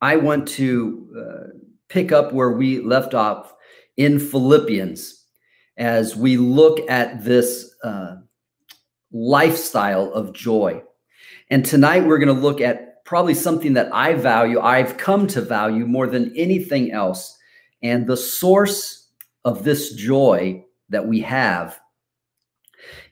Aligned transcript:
I 0.00 0.16
want 0.16 0.46
to 0.48 1.08
uh, 1.18 1.58
pick 1.88 2.12
up 2.12 2.32
where 2.32 2.52
we 2.52 2.80
left 2.80 3.14
off 3.14 3.54
in 3.96 4.18
Philippians 4.18 5.24
as 5.76 6.16
we 6.16 6.36
look 6.36 6.78
at 6.88 7.24
this 7.24 7.74
uh, 7.82 8.16
lifestyle 9.12 10.12
of 10.12 10.32
joy. 10.32 10.82
And 11.50 11.64
tonight 11.64 12.04
we're 12.04 12.18
going 12.18 12.34
to 12.34 12.40
look 12.40 12.60
at 12.60 13.04
probably 13.04 13.34
something 13.34 13.72
that 13.72 13.92
I 13.92 14.14
value, 14.14 14.60
I've 14.60 14.98
come 14.98 15.26
to 15.28 15.40
value 15.40 15.86
more 15.86 16.06
than 16.06 16.36
anything 16.36 16.92
else. 16.92 17.36
And 17.82 18.06
the 18.06 18.16
source 18.16 19.08
of 19.44 19.64
this 19.64 19.94
joy 19.94 20.64
that 20.90 21.06
we 21.06 21.20
have 21.22 21.80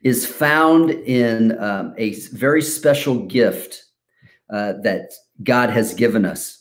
is 0.03 0.27
found 0.27 0.91
in 0.91 1.59
um, 1.59 1.95
a 1.97 2.15
very 2.31 2.63
special 2.63 3.21
gift 3.21 3.85
uh, 4.51 4.75
that 4.83 5.13
God 5.43 5.71
has 5.71 5.95
given 5.95 6.25
us. 6.25 6.56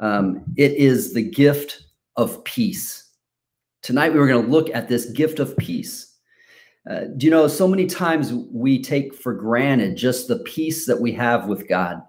Um, 0.00 0.44
it 0.56 0.72
is 0.72 1.12
the 1.12 1.22
gift 1.22 1.82
of 2.16 2.42
peace. 2.44 3.10
Tonight, 3.82 4.12
we 4.12 4.18
were 4.18 4.26
going 4.26 4.44
to 4.44 4.50
look 4.50 4.70
at 4.74 4.88
this 4.88 5.06
gift 5.06 5.38
of 5.38 5.56
peace. 5.56 6.14
Uh, 6.88 7.04
do 7.16 7.26
you 7.26 7.30
know, 7.30 7.48
so 7.48 7.66
many 7.66 7.86
times 7.86 8.32
we 8.32 8.80
take 8.82 9.14
for 9.14 9.34
granted 9.34 9.96
just 9.96 10.28
the 10.28 10.38
peace 10.40 10.86
that 10.86 11.00
we 11.00 11.12
have 11.12 11.46
with 11.46 11.68
God, 11.68 12.02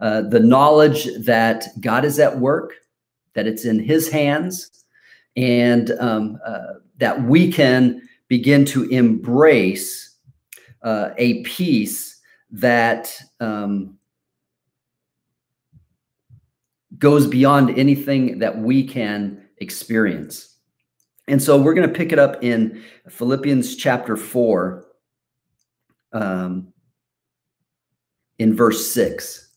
uh, 0.00 0.22
the 0.22 0.40
knowledge 0.40 1.08
that 1.24 1.66
God 1.80 2.04
is 2.04 2.18
at 2.18 2.38
work, 2.38 2.74
that 3.34 3.46
it's 3.46 3.64
in 3.64 3.78
His 3.78 4.08
hands, 4.08 4.84
and 5.36 5.90
um, 5.98 6.38
uh, 6.44 6.74
that 6.98 7.22
we 7.24 7.50
can 7.50 8.02
begin 8.28 8.64
to 8.66 8.84
embrace 8.90 10.16
uh, 10.82 11.10
a 11.16 11.42
peace 11.42 12.20
that 12.50 13.16
um, 13.40 13.98
goes 16.98 17.26
beyond 17.26 17.70
anything 17.78 18.38
that 18.38 18.58
we 18.58 18.86
can 18.86 19.42
experience. 19.58 20.56
And 21.28 21.42
so 21.42 21.60
we're 21.60 21.74
going 21.74 21.88
to 21.88 21.94
pick 21.94 22.12
it 22.12 22.18
up 22.18 22.42
in 22.44 22.82
Philippians 23.08 23.76
chapter 23.76 24.16
4, 24.16 24.86
um, 26.12 26.72
in 28.38 28.54
verse 28.54 28.90
6. 28.92 29.48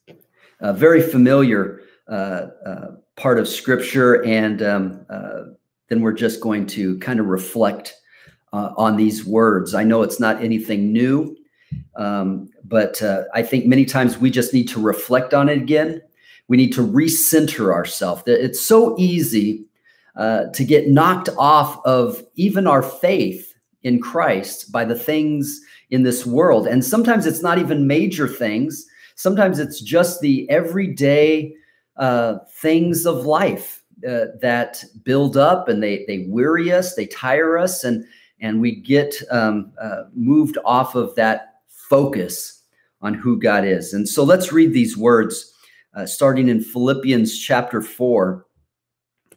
A 0.62 0.74
very 0.74 1.02
familiar 1.02 1.82
uh, 2.08 2.48
uh, 2.66 2.88
part 3.16 3.38
of 3.38 3.48
scripture. 3.48 4.24
And 4.24 4.62
um, 4.62 5.06
uh, 5.10 5.42
then 5.90 6.02
we're 6.02 6.14
just 6.14 6.42
going 6.42 6.66
to 6.68 6.98
kind 7.00 7.20
of 7.20 7.28
reflect 7.28 7.96
uh, 8.54 8.72
on 8.78 8.96
these 8.96 9.26
words. 9.26 9.76
I 9.76 9.84
know 9.84 10.04
it's 10.04 10.20
not 10.20 10.42
anything 10.42 10.94
new, 10.94 11.36
um, 11.96 12.50
but 12.64 13.02
uh, 13.04 13.24
I 13.34 13.44
think 13.44 13.66
many 13.66 13.86
times 13.86 14.18
we 14.18 14.32
just 14.32 14.54
need 14.54 14.70
to 14.70 14.82
reflect 14.82 15.34
on 15.34 15.50
it 15.50 15.58
again 15.58 16.02
we 16.48 16.58
need 16.58 16.74
to 16.74 16.86
recenter 16.86 17.74
ourselves. 17.74 18.24
It's 18.26 18.62
so 18.62 18.96
easy 18.98 19.66
uh, 20.16 20.46
to 20.54 20.64
get 20.64 20.90
knocked 20.90 21.30
off 21.38 21.80
of 21.86 22.24
even 22.36 22.68
our 22.68 22.82
faith 22.82 23.54
in 23.84 24.02
Christ 24.02 24.72
by 24.72 24.86
the 24.86 24.96
things 24.96 25.62
in 25.90 26.04
this 26.04 26.26
world. 26.26 26.68
And 26.68 26.84
sometimes 26.84 27.26
it's 27.26 27.44
not 27.44 27.60
even 27.60 27.88
major 27.88 28.28
things, 28.28 28.86
sometimes 29.16 29.60
it's 29.60 29.82
just 29.82 30.22
the 30.22 30.50
everyday 30.50 31.54
uh, 31.98 32.40
things 32.50 33.06
of 33.06 33.26
life 33.26 33.84
uh, 34.08 34.26
that 34.42 34.84
build 35.04 35.38
up 35.38 35.68
and 35.68 35.82
they, 35.82 36.06
they 36.08 36.26
weary 36.28 36.72
us, 36.72 36.96
they 36.96 37.08
tire 37.08 37.58
us, 37.58 37.84
and, 37.84 38.06
and 38.40 38.62
we 38.62 38.76
get 38.76 39.16
um, 39.32 39.72
uh, 39.82 40.04
moved 40.14 40.58
off 40.66 40.96
of 40.96 41.16
that 41.16 41.56
focus 41.68 42.62
on 43.02 43.14
who 43.14 43.40
God 43.40 43.66
is. 43.66 43.94
And 43.94 44.08
so 44.08 44.24
let's 44.24 44.52
read 44.52 44.74
these 44.74 44.98
words 44.98 45.54
uh, 45.98 46.06
starting 46.06 46.48
in 46.48 46.62
Philippians 46.62 47.40
chapter 47.40 47.82
4, 47.82 48.46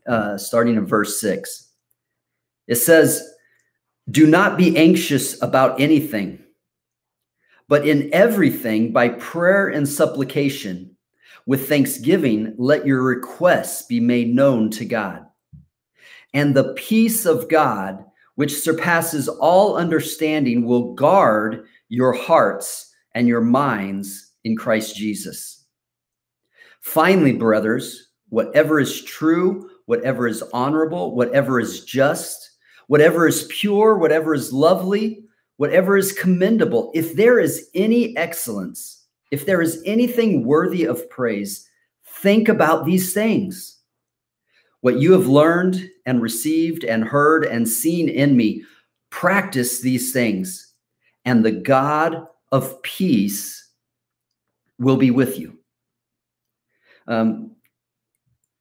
uh, 0.07 0.37
starting 0.37 0.77
in 0.77 0.85
verse 0.85 1.19
6. 1.19 1.73
It 2.69 2.75
says, 2.75 3.27
Do 4.11 4.27
not 4.27 4.59
be 4.59 4.77
anxious 4.77 5.43
about 5.43 5.81
anything, 5.81 6.39
but 7.67 7.89
in 7.89 8.11
everything, 8.13 8.93
by 8.93 9.09
prayer 9.09 9.69
and 9.69 9.89
supplication, 9.89 10.95
with 11.47 11.67
thanksgiving, 11.67 12.55
let 12.59 12.87
your 12.87 13.03
requests 13.03 13.87
be 13.87 13.99
made 13.99 14.35
known 14.35 14.69
to 14.73 14.85
God. 14.85 15.25
And 16.35 16.55
the 16.55 16.75
peace 16.75 17.25
of 17.25 17.49
God, 17.49 18.05
which 18.35 18.61
surpasses 18.61 19.29
all 19.29 19.77
understanding, 19.77 20.67
will 20.67 20.93
guard 20.93 21.65
your 21.89 22.13
hearts 22.13 22.95
and 23.15 23.27
your 23.27 23.41
minds 23.41 24.33
in 24.45 24.59
Christ 24.59 24.95
Jesus. 24.95 25.60
Finally, 26.81 27.33
brothers, 27.33 28.09
whatever 28.29 28.81
is 28.81 29.05
true, 29.05 29.71
whatever 29.87 30.27
is 30.27 30.43
honorable, 30.53 31.15
whatever 31.15 31.61
is 31.61 31.85
just, 31.85 32.53
whatever 32.87 33.29
is 33.29 33.47
pure, 33.51 33.99
whatever 33.99 34.35
is 34.35 34.53
lovely, 34.53 35.23
whatever 35.59 35.97
is 35.97 36.13
commendable, 36.13 36.91
if 36.95 37.15
there 37.17 37.39
is 37.39 37.69
any 37.75 38.17
excellence, 38.17 39.05
if 39.31 39.47
there 39.47 39.61
is 39.61 39.83
anything 39.85 40.45
worthy 40.45 40.85
of 40.85 41.09
praise, 41.11 41.69
think 42.07 42.49
about 42.49 42.85
these 42.85 43.13
things. 43.13 43.79
What 44.81 44.99
you 44.99 45.13
have 45.13 45.27
learned 45.27 45.89
and 46.07 46.23
received 46.23 46.85
and 46.85 47.05
heard 47.05 47.45
and 47.45 47.69
seen 47.69 48.09
in 48.09 48.37
me, 48.37 48.65
practice 49.11 49.81
these 49.81 50.13
things, 50.13 50.73
and 51.25 51.45
the 51.45 51.53
God 51.53 52.27
of 52.53 52.81
peace 52.83 53.69
will 54.79 54.97
be 54.97 55.11
with 55.11 55.39
you. 55.39 55.60
Um, 57.11 57.51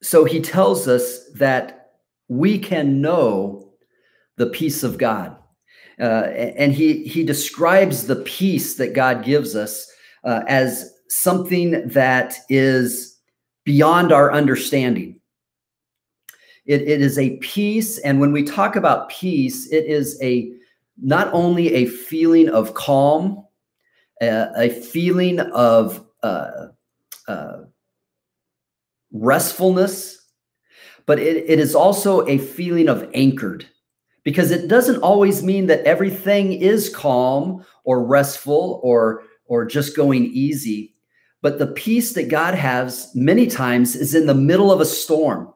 so 0.01 0.25
he 0.25 0.41
tells 0.41 0.87
us 0.87 1.29
that 1.35 1.91
we 2.27 2.59
can 2.59 2.99
know 2.99 3.71
the 4.37 4.47
peace 4.47 4.83
of 4.83 4.97
God. 4.97 5.37
Uh, 5.99 6.27
and 6.57 6.73
he, 6.73 7.03
he 7.03 7.23
describes 7.23 8.07
the 8.07 8.17
peace 8.17 8.75
that 8.75 8.93
God 8.93 9.23
gives 9.23 9.55
us 9.55 9.85
uh, 10.23 10.41
as 10.47 10.93
something 11.09 11.87
that 11.89 12.37
is 12.49 13.19
beyond 13.65 14.11
our 14.11 14.31
understanding. 14.31 15.19
It, 16.65 16.83
it 16.83 17.01
is 17.01 17.17
a 17.17 17.37
peace, 17.37 17.97
and 17.99 18.19
when 18.19 18.31
we 18.31 18.43
talk 18.43 18.75
about 18.75 19.09
peace, 19.09 19.71
it 19.71 19.85
is 19.85 20.19
a 20.21 20.51
not 21.01 21.33
only 21.33 21.73
a 21.73 21.85
feeling 21.85 22.49
of 22.49 22.75
calm, 22.75 23.43
uh, 24.21 24.47
a 24.55 24.69
feeling 24.69 25.39
of 25.39 26.05
uh, 26.21 26.67
uh, 27.27 27.57
restfulness, 29.11 30.17
but 31.05 31.19
it, 31.19 31.49
it 31.49 31.59
is 31.59 31.75
also 31.75 32.27
a 32.27 32.37
feeling 32.37 32.89
of 32.89 33.09
anchored 33.13 33.67
because 34.23 34.51
it 34.51 34.67
doesn't 34.67 35.01
always 35.01 35.43
mean 35.43 35.67
that 35.67 35.83
everything 35.85 36.53
is 36.53 36.93
calm 36.93 37.65
or 37.83 38.03
restful 38.03 38.79
or 38.83 39.23
or 39.45 39.65
just 39.65 39.95
going 39.95 40.25
easy 40.25 40.93
but 41.41 41.59
the 41.59 41.67
peace 41.67 42.13
that 42.13 42.29
god 42.29 42.53
has 42.53 43.11
many 43.15 43.47
times 43.47 43.95
is 43.95 44.13
in 44.13 44.25
the 44.25 44.33
middle 44.33 44.71
of 44.71 44.81
a 44.81 44.85
storm. 44.85 45.53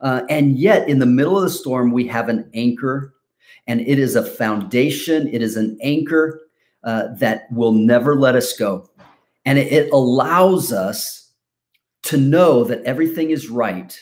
Uh, 0.00 0.22
and 0.28 0.58
yet 0.58 0.88
in 0.88 0.98
the 0.98 1.06
middle 1.06 1.36
of 1.36 1.44
the 1.44 1.50
storm 1.50 1.90
we 1.92 2.06
have 2.06 2.28
an 2.28 2.50
anchor 2.54 3.14
and 3.66 3.80
it 3.80 3.98
is 3.98 4.16
a 4.16 4.24
foundation. 4.24 5.28
It 5.28 5.42
is 5.42 5.56
an 5.56 5.78
anchor 5.82 6.42
uh, 6.82 7.08
that 7.14 7.50
will 7.50 7.72
never 7.72 8.14
let 8.14 8.34
us 8.34 8.52
go. 8.54 8.90
And 9.46 9.58
it, 9.58 9.72
it 9.72 9.92
allows 9.92 10.72
us 10.72 11.23
to 12.04 12.16
know 12.16 12.64
that 12.64 12.82
everything 12.84 13.30
is 13.30 13.48
right 13.48 13.98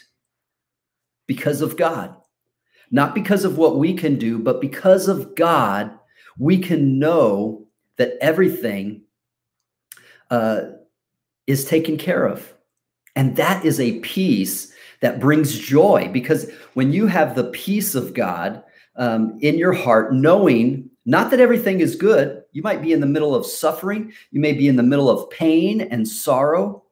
because 1.27 1.61
of 1.61 1.77
God. 1.77 2.15
Not 2.91 3.15
because 3.15 3.45
of 3.45 3.57
what 3.57 3.79
we 3.79 3.95
can 3.95 4.19
do, 4.19 4.39
but 4.39 4.61
because 4.61 5.09
of 5.09 5.35
God, 5.35 5.99
we 6.39 6.59
can 6.59 6.99
know 6.99 7.67
that 7.97 8.15
everything 8.21 9.03
uh, 10.31 10.63
is 11.47 11.65
taken 11.65 11.97
care 11.97 12.27
of. 12.27 12.53
And 13.17 13.37
that 13.37 13.65
is 13.65 13.81
a 13.81 14.01
peace 14.01 14.73
that 15.01 15.21
brings 15.21 15.59
joy 15.59 16.11
because 16.13 16.51
when 16.75 16.93
you 16.93 17.07
have 17.07 17.35
the 17.35 17.51
peace 17.51 17.95
of 17.95 18.15
God 18.15 18.63
um, 18.97 19.39
in 19.41 19.59
your 19.59 19.73
heart, 19.73 20.15
knowing 20.15 20.89
not 21.05 21.31
that 21.31 21.41
everything 21.41 21.81
is 21.81 21.97
good, 21.97 22.43
you 22.53 22.63
might 22.63 22.83
be 22.83 22.93
in 22.93 23.01
the 23.01 23.07
middle 23.07 23.35
of 23.35 23.47
suffering, 23.47 24.13
you 24.31 24.41
may 24.41 24.53
be 24.53 24.69
in 24.69 24.77
the 24.77 24.83
middle 24.83 25.11
of 25.11 25.29
pain 25.31 25.81
and 25.81 26.07
sorrow, 26.07 26.85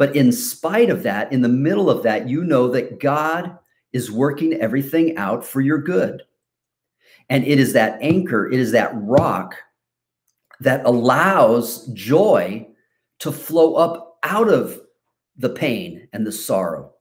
but 0.00 0.16
in 0.16 0.32
spite 0.32 0.88
of 0.88 1.02
that, 1.02 1.30
in 1.30 1.42
the 1.42 1.48
middle 1.50 1.90
of 1.90 2.02
that, 2.04 2.26
you 2.26 2.42
know 2.42 2.68
that 2.68 3.00
God 3.00 3.58
is 3.92 4.10
working 4.10 4.54
everything 4.54 5.14
out 5.18 5.44
for 5.44 5.60
your 5.60 5.76
good. 5.76 6.22
And 7.28 7.44
it 7.46 7.60
is 7.60 7.74
that 7.74 7.98
anchor, 8.00 8.50
it 8.50 8.58
is 8.58 8.72
that 8.72 8.92
rock 8.94 9.56
that 10.58 10.86
allows 10.86 11.86
joy 11.88 12.66
to 13.18 13.30
flow 13.30 13.74
up 13.74 14.16
out 14.22 14.48
of 14.48 14.80
the 15.36 15.50
pain 15.50 16.08
and 16.14 16.26
the 16.26 16.32
sorrow. 16.32 16.94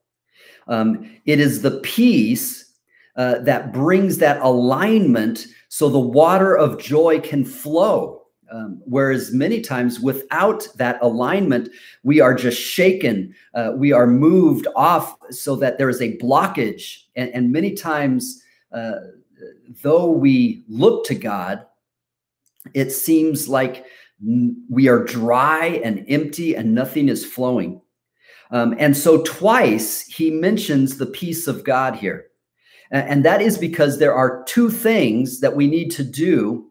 Um, 0.68 1.10
it 1.24 1.40
is 1.40 1.62
the 1.62 1.80
peace 1.80 2.70
uh, 3.16 3.40
that 3.44 3.72
brings 3.72 4.18
that 4.18 4.42
alignment 4.42 5.48
so 5.70 5.88
the 5.88 5.98
water 5.98 6.54
of 6.54 6.82
joy 6.82 7.22
can 7.22 7.46
flow. 7.46 8.19
Um, 8.52 8.82
whereas 8.86 9.32
many 9.32 9.62
times 9.62 10.00
without 10.00 10.68
that 10.76 10.98
alignment, 11.02 11.70
we 12.04 12.20
are 12.20 12.34
just 12.34 12.60
shaken, 12.60 13.36
uh, 13.54 13.74
we 13.76 13.92
are 13.92 14.08
moved 14.08 14.68
off 14.76 15.16
so 15.30 15.56
that 15.58 15.78
there 15.78 15.90
is 15.90 16.02
a 16.02 16.18
blockage. 16.18 17.04
And, 17.16 17.30
and 17.32 17.52
many 17.52 17.74
times, 17.74 18.44
uh, 18.72 18.96
though 19.82 20.10
we 20.10 20.64
look 20.68 21.06
to 21.06 21.16
God, 21.16 21.66
it 22.74 22.92
seems 22.92 23.48
like 23.48 23.86
we 24.70 24.88
are 24.88 25.04
dry 25.04 25.82
and 25.84 26.06
empty 26.10 26.56
and 26.56 26.74
nothing 26.74 27.08
is 27.10 27.26
flowing. 27.26 27.82
Um, 28.52 28.76
and 28.80 28.98
so, 28.98 29.22
twice 29.22 30.02
he 30.08 30.32
mentions 30.32 30.98
the 30.98 31.06
peace 31.06 31.48
of 31.48 31.64
God 31.64 31.96
here. 31.96 32.26
And 32.92 33.24
that 33.24 33.42
is 33.42 33.58
because 33.58 34.00
there 34.00 34.16
are 34.16 34.44
two 34.46 34.72
things 34.72 35.42
that 35.42 35.56
we 35.56 35.68
need 35.68 35.92
to 35.92 36.04
do 36.04 36.69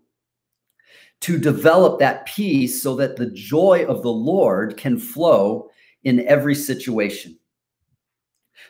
to 1.20 1.38
develop 1.38 1.98
that 1.98 2.26
peace 2.26 2.80
so 2.82 2.94
that 2.96 3.16
the 3.16 3.30
joy 3.30 3.84
of 3.88 4.02
the 4.02 4.12
Lord 4.12 4.76
can 4.76 4.98
flow 4.98 5.70
in 6.04 6.26
every 6.26 6.54
situation. 6.54 7.38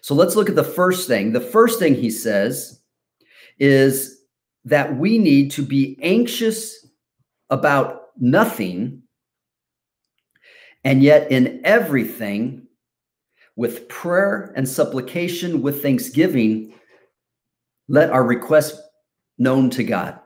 So 0.00 0.14
let's 0.14 0.36
look 0.36 0.48
at 0.48 0.56
the 0.56 0.64
first 0.64 1.08
thing. 1.08 1.32
The 1.32 1.40
first 1.40 1.78
thing 1.78 1.94
he 1.94 2.10
says 2.10 2.80
is 3.58 4.22
that 4.64 4.96
we 4.96 5.18
need 5.18 5.50
to 5.52 5.62
be 5.62 5.98
anxious 6.02 6.86
about 7.50 8.02
nothing, 8.18 9.02
and 10.84 11.02
yet 11.02 11.30
in 11.30 11.60
everything, 11.64 12.66
with 13.56 13.88
prayer 13.88 14.52
and 14.56 14.68
supplication, 14.68 15.62
with 15.62 15.82
thanksgiving, 15.82 16.72
let 17.88 18.10
our 18.10 18.24
requests 18.24 18.80
known 19.38 19.68
to 19.70 19.82
God. 19.82 20.20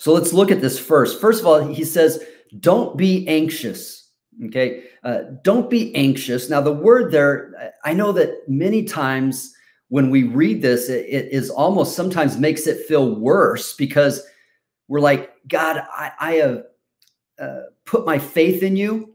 So 0.00 0.14
let's 0.14 0.32
look 0.32 0.50
at 0.50 0.62
this 0.62 0.78
first. 0.78 1.20
First 1.20 1.42
of 1.42 1.46
all, 1.46 1.60
he 1.60 1.84
says, 1.84 2.24
don't 2.58 2.96
be 2.96 3.28
anxious. 3.28 4.08
Okay. 4.46 4.84
Uh, 5.04 5.24
don't 5.42 5.68
be 5.68 5.94
anxious. 5.94 6.48
Now, 6.48 6.62
the 6.62 6.72
word 6.72 7.12
there, 7.12 7.74
I 7.84 7.92
know 7.92 8.10
that 8.12 8.48
many 8.48 8.84
times 8.84 9.54
when 9.88 10.08
we 10.08 10.22
read 10.22 10.62
this, 10.62 10.88
it, 10.88 11.04
it 11.06 11.30
is 11.32 11.50
almost 11.50 11.96
sometimes 11.96 12.38
makes 12.38 12.66
it 12.66 12.86
feel 12.86 13.14
worse 13.14 13.74
because 13.74 14.22
we're 14.88 15.00
like, 15.00 15.32
God, 15.46 15.82
I, 15.92 16.12
I 16.18 16.32
have 16.36 16.62
uh, 17.38 17.60
put 17.84 18.06
my 18.06 18.18
faith 18.18 18.62
in 18.62 18.76
you. 18.76 19.12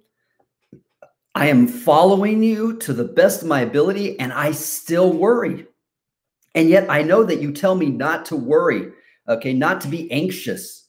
I 1.34 1.48
am 1.48 1.68
following 1.68 2.44
you 2.44 2.78
to 2.78 2.94
the 2.94 3.06
best 3.06 3.42
of 3.42 3.48
my 3.48 3.62
ability, 3.62 4.20
and 4.20 4.32
I 4.32 4.52
still 4.52 5.12
worry. 5.12 5.66
And 6.54 6.70
yet 6.70 6.92
I 6.92 7.02
know 7.02 7.24
that 7.24 7.42
you 7.42 7.54
tell 7.54 7.74
me 7.74 7.88
not 7.88 8.26
to 8.28 8.36
worry 8.36 8.92
okay, 9.28 9.54
not 9.54 9.82
to 9.82 9.88
be 9.88 10.12
anxious. 10.12 10.88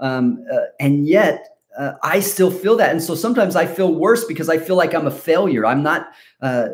Um, 0.00 0.44
uh, 0.52 0.66
and 0.80 1.06
yet 1.06 1.48
uh, 1.78 1.92
I 2.02 2.20
still 2.20 2.50
feel 2.50 2.76
that. 2.76 2.90
And 2.90 3.02
so 3.02 3.14
sometimes 3.14 3.56
I 3.56 3.66
feel 3.66 3.94
worse 3.94 4.24
because 4.24 4.48
I 4.48 4.58
feel 4.58 4.76
like 4.76 4.94
I'm 4.94 5.06
a 5.06 5.10
failure. 5.10 5.64
I'm 5.64 5.82
not, 5.82 6.08
uh, 6.40 6.68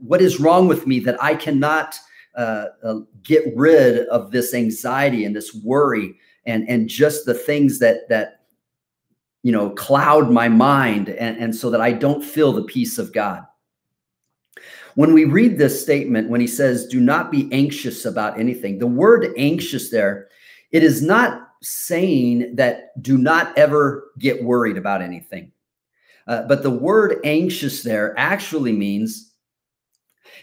what 0.00 0.20
is 0.20 0.40
wrong 0.40 0.68
with 0.68 0.86
me 0.86 1.00
that 1.00 1.22
I 1.22 1.34
cannot 1.34 1.94
uh, 2.36 2.66
uh, 2.82 2.98
get 3.22 3.44
rid 3.56 4.06
of 4.08 4.30
this 4.30 4.54
anxiety 4.54 5.24
and 5.24 5.34
this 5.34 5.54
worry 5.54 6.14
and, 6.46 6.68
and 6.68 6.88
just 6.88 7.26
the 7.26 7.34
things 7.34 7.78
that, 7.78 8.08
that, 8.08 8.40
you 9.42 9.52
know, 9.52 9.70
cloud 9.70 10.30
my 10.30 10.48
mind 10.48 11.08
and, 11.08 11.38
and 11.38 11.54
so 11.54 11.70
that 11.70 11.80
I 11.80 11.92
don't 11.92 12.24
feel 12.24 12.52
the 12.52 12.64
peace 12.64 12.98
of 12.98 13.12
God. 13.12 13.44
When 14.94 15.12
we 15.12 15.24
read 15.24 15.58
this 15.58 15.80
statement, 15.80 16.28
when 16.28 16.40
he 16.40 16.46
says, 16.46 16.86
do 16.86 17.00
not 17.00 17.30
be 17.30 17.48
anxious 17.52 18.04
about 18.04 18.38
anything, 18.38 18.78
the 18.78 18.86
word 18.86 19.32
anxious 19.36 19.90
there 19.90 20.28
it 20.74 20.82
is 20.82 21.02
not 21.02 21.50
saying 21.62 22.56
that 22.56 23.00
do 23.00 23.16
not 23.16 23.56
ever 23.56 24.10
get 24.18 24.42
worried 24.42 24.76
about 24.76 25.00
anything. 25.00 25.52
Uh, 26.26 26.42
but 26.42 26.64
the 26.64 26.70
word 26.70 27.20
anxious 27.24 27.84
there 27.84 28.12
actually 28.18 28.72
means 28.72 29.32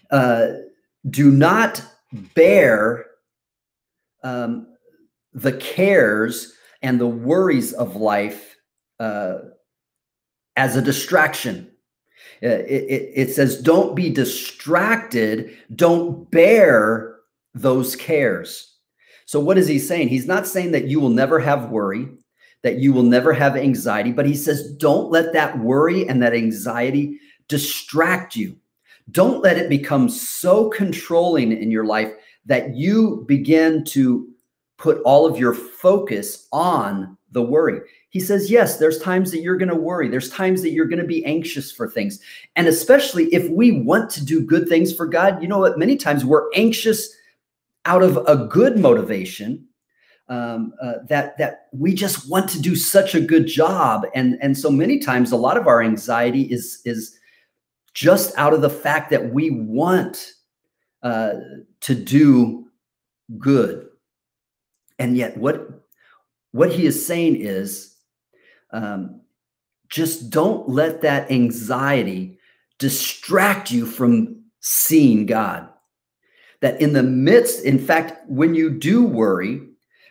uh, 0.09 0.47
do 1.09 1.29
not 1.31 1.83
bear 2.33 3.05
um, 4.23 4.67
the 5.33 5.51
cares 5.51 6.53
and 6.81 6.97
the 6.97 7.07
worries 7.07 7.73
of 7.73 7.97
life 7.97 8.55
uh, 9.01 9.39
as 10.55 10.77
a 10.77 10.81
distraction. 10.81 11.69
Uh, 12.41 12.47
it, 12.47 12.83
it, 12.89 13.11
it 13.15 13.29
says, 13.33 13.61
don't 13.61 13.95
be 13.97 14.09
distracted, 14.09 15.57
don't 15.75 16.31
bear 16.31 17.17
those 17.53 17.97
cares. 17.97 18.70
So, 19.31 19.39
what 19.39 19.57
is 19.57 19.65
he 19.65 19.79
saying? 19.79 20.09
He's 20.09 20.27
not 20.27 20.45
saying 20.45 20.73
that 20.73 20.89
you 20.89 20.99
will 20.99 21.07
never 21.07 21.39
have 21.39 21.69
worry, 21.69 22.09
that 22.63 22.79
you 22.79 22.91
will 22.91 23.03
never 23.03 23.31
have 23.31 23.55
anxiety, 23.55 24.11
but 24.11 24.25
he 24.25 24.35
says, 24.35 24.73
don't 24.73 25.09
let 25.09 25.31
that 25.31 25.57
worry 25.59 26.05
and 26.05 26.21
that 26.21 26.33
anxiety 26.33 27.17
distract 27.47 28.35
you. 28.35 28.57
Don't 29.09 29.41
let 29.41 29.57
it 29.57 29.69
become 29.69 30.09
so 30.09 30.69
controlling 30.69 31.53
in 31.53 31.71
your 31.71 31.85
life 31.85 32.11
that 32.45 32.75
you 32.75 33.23
begin 33.25 33.85
to 33.85 34.27
put 34.77 35.01
all 35.03 35.25
of 35.25 35.39
your 35.39 35.53
focus 35.53 36.49
on 36.51 37.17
the 37.31 37.41
worry. 37.41 37.79
He 38.09 38.19
says, 38.19 38.51
yes, 38.51 38.79
there's 38.79 38.99
times 38.99 39.31
that 39.31 39.39
you're 39.39 39.55
going 39.55 39.69
to 39.69 39.75
worry. 39.75 40.09
There's 40.09 40.29
times 40.29 40.61
that 40.61 40.71
you're 40.71 40.87
going 40.87 40.99
to 40.99 41.07
be 41.07 41.23
anxious 41.23 41.71
for 41.71 41.87
things. 41.87 42.19
And 42.57 42.67
especially 42.67 43.33
if 43.33 43.49
we 43.49 43.71
want 43.71 44.09
to 44.09 44.25
do 44.25 44.45
good 44.45 44.67
things 44.67 44.93
for 44.93 45.05
God, 45.05 45.41
you 45.41 45.47
know 45.47 45.59
what? 45.59 45.79
Many 45.79 45.95
times 45.95 46.25
we're 46.25 46.51
anxious 46.53 47.15
out 47.85 48.03
of 48.03 48.17
a 48.27 48.47
good 48.47 48.77
motivation 48.77 49.67
um, 50.29 50.73
uh, 50.81 50.93
that 51.09 51.37
that 51.37 51.67
we 51.73 51.93
just 51.93 52.29
want 52.29 52.49
to 52.49 52.61
do 52.61 52.75
such 52.75 53.15
a 53.15 53.21
good 53.21 53.47
job. 53.47 54.05
And 54.15 54.37
and 54.41 54.57
so 54.57 54.71
many 54.71 54.99
times 54.99 55.31
a 55.31 55.37
lot 55.37 55.57
of 55.57 55.67
our 55.67 55.81
anxiety 55.81 56.43
is 56.43 56.81
is 56.85 57.17
just 57.93 58.37
out 58.37 58.53
of 58.53 58.61
the 58.61 58.69
fact 58.69 59.09
that 59.09 59.33
we 59.33 59.51
want 59.51 60.33
uh, 61.03 61.33
to 61.81 61.95
do 61.95 62.67
good. 63.37 63.87
And 64.99 65.17
yet 65.17 65.37
what 65.37 65.67
what 66.51 66.71
he 66.71 66.85
is 66.85 67.05
saying 67.05 67.37
is 67.37 67.95
um, 68.71 69.21
just 69.89 70.29
don't 70.29 70.69
let 70.69 71.01
that 71.01 71.29
anxiety 71.29 72.37
distract 72.79 73.69
you 73.69 73.85
from 73.85 74.41
seeing 74.61 75.25
god 75.25 75.70
that 76.61 76.79
in 76.79 76.93
the 76.93 77.03
midst, 77.03 77.63
in 77.65 77.79
fact, 77.79 78.21
when 78.29 78.55
you 78.55 78.69
do 78.69 79.03
worry, 79.03 79.61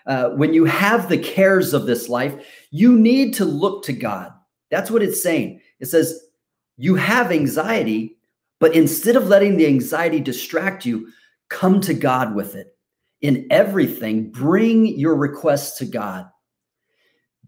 uh, 0.06 0.30
when 0.30 0.52
you 0.52 0.64
have 0.64 1.08
the 1.08 1.18
cares 1.18 1.72
of 1.72 1.86
this 1.86 2.08
life, 2.08 2.34
you 2.70 2.98
need 2.98 3.34
to 3.34 3.44
look 3.44 3.84
to 3.84 3.92
God. 3.92 4.32
That's 4.70 4.90
what 4.90 5.02
it's 5.02 5.22
saying. 5.22 5.60
It 5.78 5.86
says, 5.86 6.20
you 6.76 6.94
have 6.96 7.30
anxiety, 7.30 8.16
but 8.58 8.74
instead 8.74 9.16
of 9.16 9.28
letting 9.28 9.56
the 9.56 9.66
anxiety 9.66 10.20
distract 10.20 10.84
you, 10.84 11.08
come 11.48 11.80
to 11.82 11.94
God 11.94 12.34
with 12.34 12.54
it. 12.54 12.76
In 13.20 13.46
everything, 13.50 14.30
bring 14.30 14.86
your 14.86 15.14
requests 15.14 15.78
to 15.78 15.84
God. 15.84 16.28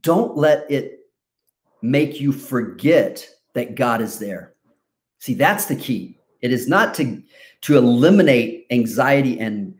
Don't 0.02 0.36
let 0.36 0.70
it 0.70 0.98
make 1.80 2.20
you 2.20 2.32
forget 2.32 3.26
that 3.54 3.74
God 3.74 4.00
is 4.00 4.18
there. 4.18 4.54
See, 5.18 5.34
that's 5.34 5.66
the 5.66 5.76
key. 5.76 6.18
It 6.40 6.52
is 6.52 6.68
not 6.68 6.94
to 6.94 7.22
to 7.62 7.76
eliminate 7.76 8.66
anxiety 8.70 9.38
and 9.40 9.74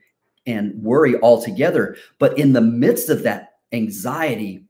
and 0.45 0.83
worry 0.83 1.21
altogether, 1.21 1.97
but 2.19 2.37
in 2.37 2.53
the 2.53 2.61
midst 2.61 3.09
of 3.09 3.23
that 3.23 3.53
anxiety, 3.71 4.65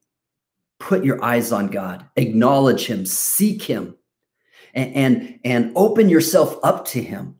put 0.78 1.02
your 1.02 1.22
eyes 1.24 1.50
on 1.50 1.68
God, 1.68 2.04
acknowledge 2.16 2.86
Him, 2.86 3.06
seek 3.06 3.62
Him, 3.62 3.96
and 4.74 4.94
and, 4.94 5.40
and 5.44 5.72
open 5.76 6.08
yourself 6.08 6.58
up 6.62 6.84
to 6.86 7.02
Him. 7.02 7.38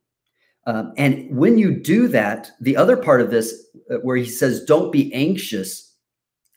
Um, 0.66 0.94
and 0.96 1.36
when 1.36 1.58
you 1.58 1.74
do 1.74 2.08
that, 2.08 2.52
the 2.60 2.76
other 2.76 2.96
part 2.96 3.20
of 3.20 3.30
this, 3.30 3.66
uh, 3.90 3.96
where 3.96 4.16
He 4.16 4.26
says, 4.26 4.64
"Don't 4.64 4.92
be 4.92 5.12
anxious," 5.12 5.94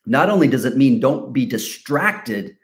not 0.06 0.30
only 0.30 0.48
does 0.48 0.66
it 0.66 0.78
mean 0.78 1.00
don't 1.00 1.34
be 1.34 1.46
distracted 1.46 2.56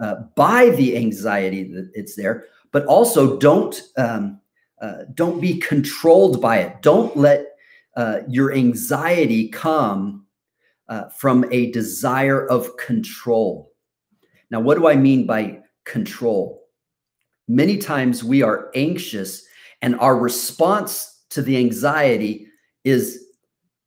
uh, 0.00 0.16
by 0.34 0.70
the 0.70 0.96
anxiety 0.96 1.64
that 1.72 1.90
it's 1.94 2.16
there, 2.16 2.46
but 2.72 2.84
also 2.86 3.38
don't 3.38 3.80
um, 3.96 4.40
uh, 4.80 5.04
don't 5.14 5.40
be 5.40 5.58
controlled 5.58 6.40
by 6.40 6.58
it. 6.58 6.82
Don't 6.82 7.16
let 7.16 7.56
uh, 7.96 8.20
your 8.28 8.52
anxiety 8.52 9.48
come 9.48 10.26
uh, 10.88 11.08
from 11.08 11.44
a 11.50 11.70
desire 11.70 12.46
of 12.46 12.76
control. 12.76 13.72
Now, 14.50 14.60
what 14.60 14.76
do 14.76 14.86
I 14.86 14.96
mean 14.96 15.26
by 15.26 15.60
control? 15.84 16.62
Many 17.48 17.78
times 17.78 18.22
we 18.22 18.42
are 18.42 18.70
anxious, 18.74 19.44
and 19.82 19.98
our 19.98 20.16
response 20.16 21.24
to 21.30 21.42
the 21.42 21.56
anxiety 21.56 22.46
is 22.84 23.24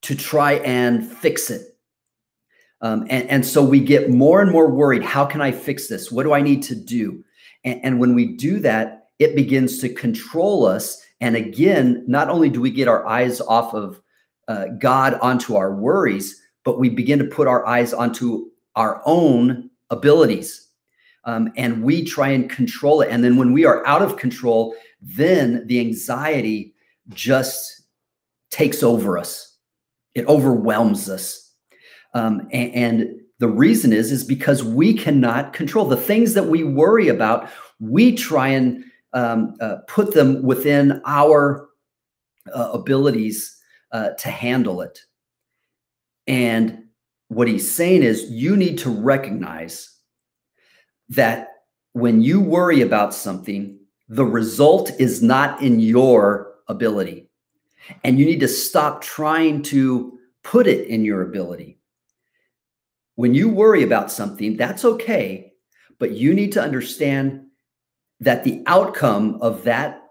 to 0.02 0.16
try 0.16 0.54
and 0.54 1.06
fix 1.06 1.50
it. 1.50 1.66
Um, 2.82 3.06
and, 3.10 3.30
and, 3.30 3.46
so 3.46 3.62
we 3.62 3.82
get 3.82 4.10
more 4.10 4.42
and 4.42 4.52
more 4.52 4.70
worried. 4.70 5.04
How 5.04 5.26
can 5.26 5.42
I 5.42 5.52
fix 5.52 5.90
this? 5.90 6.10
What 6.10 6.24
do 6.24 6.32
I 6.32 6.42
need 6.42 6.64
to 6.64 6.76
do? 6.76 7.26
And, 7.66 7.82
and 7.84 8.00
when 8.00 8.16
we 8.16 8.38
do 8.38 8.60
that, 8.60 8.99
it 9.20 9.36
begins 9.36 9.80
to 9.80 9.90
control 9.90 10.66
us. 10.66 11.02
And 11.22 11.36
again, 11.36 12.04
not 12.08 12.30
only 12.30 12.50
do 12.50 12.62
we 12.62 12.72
get 12.72 12.88
our 12.88 13.06
eyes 13.06 13.42
off 13.42 13.74
of 13.74 14.02
uh, 14.48 14.66
God 14.80 15.16
onto 15.22 15.56
our 15.56 15.76
worries, 15.76 16.42
but 16.64 16.80
we 16.80 16.90
begin 16.90 17.20
to 17.20 17.26
put 17.26 17.48
our 17.48 17.66
eyes 17.66 17.94
onto 17.94 18.50
our 18.76 19.02
own 19.06 19.70
abilities, 19.90 20.68
um, 21.26 21.52
and 21.58 21.84
we 21.84 22.04
try 22.04 22.30
and 22.30 22.50
control 22.50 23.02
it. 23.02 23.10
And 23.12 23.24
then 23.24 23.36
when 23.36 23.52
we 23.52 23.66
are 23.66 23.86
out 23.86 24.02
of 24.02 24.18
control, 24.18 24.76
then 25.02 25.68
the 25.68 25.80
anxiety 25.80 26.74
just 27.10 27.82
takes 28.52 28.84
over 28.84 29.18
us. 29.18 29.58
It 30.16 30.26
overwhelms 30.28 31.10
us. 31.10 31.52
Um, 32.14 32.48
and, 32.52 32.74
and 32.74 33.20
the 33.40 33.48
reason 33.48 33.94
is 33.94 34.12
is 34.12 34.24
because 34.24 34.64
we 34.64 34.94
cannot 34.94 35.54
control 35.54 35.86
the 35.86 35.98
things 35.98 36.34
that 36.34 36.48
we 36.48 36.64
worry 36.64 37.08
about. 37.08 37.50
We 37.80 38.16
try 38.16 38.50
and 38.50 38.84
um, 39.14 39.56
uh, 39.60 39.78
put 39.88 40.14
them 40.14 40.44
within 40.44 41.02
our 41.06 41.70
uh, 42.54 42.72
abilities 42.74 43.58
uh, 43.92 44.12
to 44.12 44.30
handle 44.30 44.82
it. 44.82 45.00
And 46.28 46.86
what 47.30 47.48
he's 47.48 47.70
saying 47.70 48.04
is, 48.04 48.30
you 48.30 48.56
need 48.56 48.78
to 48.80 48.90
recognize 48.90 49.96
that 51.10 51.48
when 51.94 52.22
you 52.22 52.40
worry 52.40 52.82
about 52.82 53.14
something, 53.14 53.80
the 54.08 54.26
result 54.26 54.92
is 55.00 55.22
not 55.22 55.62
in 55.62 55.80
your 55.80 56.56
ability. 56.68 57.30
And 58.04 58.20
you 58.20 58.26
need 58.26 58.40
to 58.42 58.48
stop 58.48 59.02
trying 59.02 59.64
to 59.64 60.20
put 60.44 60.68
it 60.68 60.88
in 60.88 61.04
your 61.04 61.24
ability. 61.24 61.80
When 63.16 63.34
you 63.34 63.50
worry 63.50 63.84
about 63.84 64.12
something, 64.12 64.56
that's 64.56 64.86
okay, 64.86 65.54
but 65.98 66.12
you 66.12 66.34
need 66.34 66.52
to 66.54 66.62
understand 66.62 67.49
that 68.20 68.44
the 68.44 68.64
outcome 68.66 69.38
of 69.42 69.64
that 69.64 70.02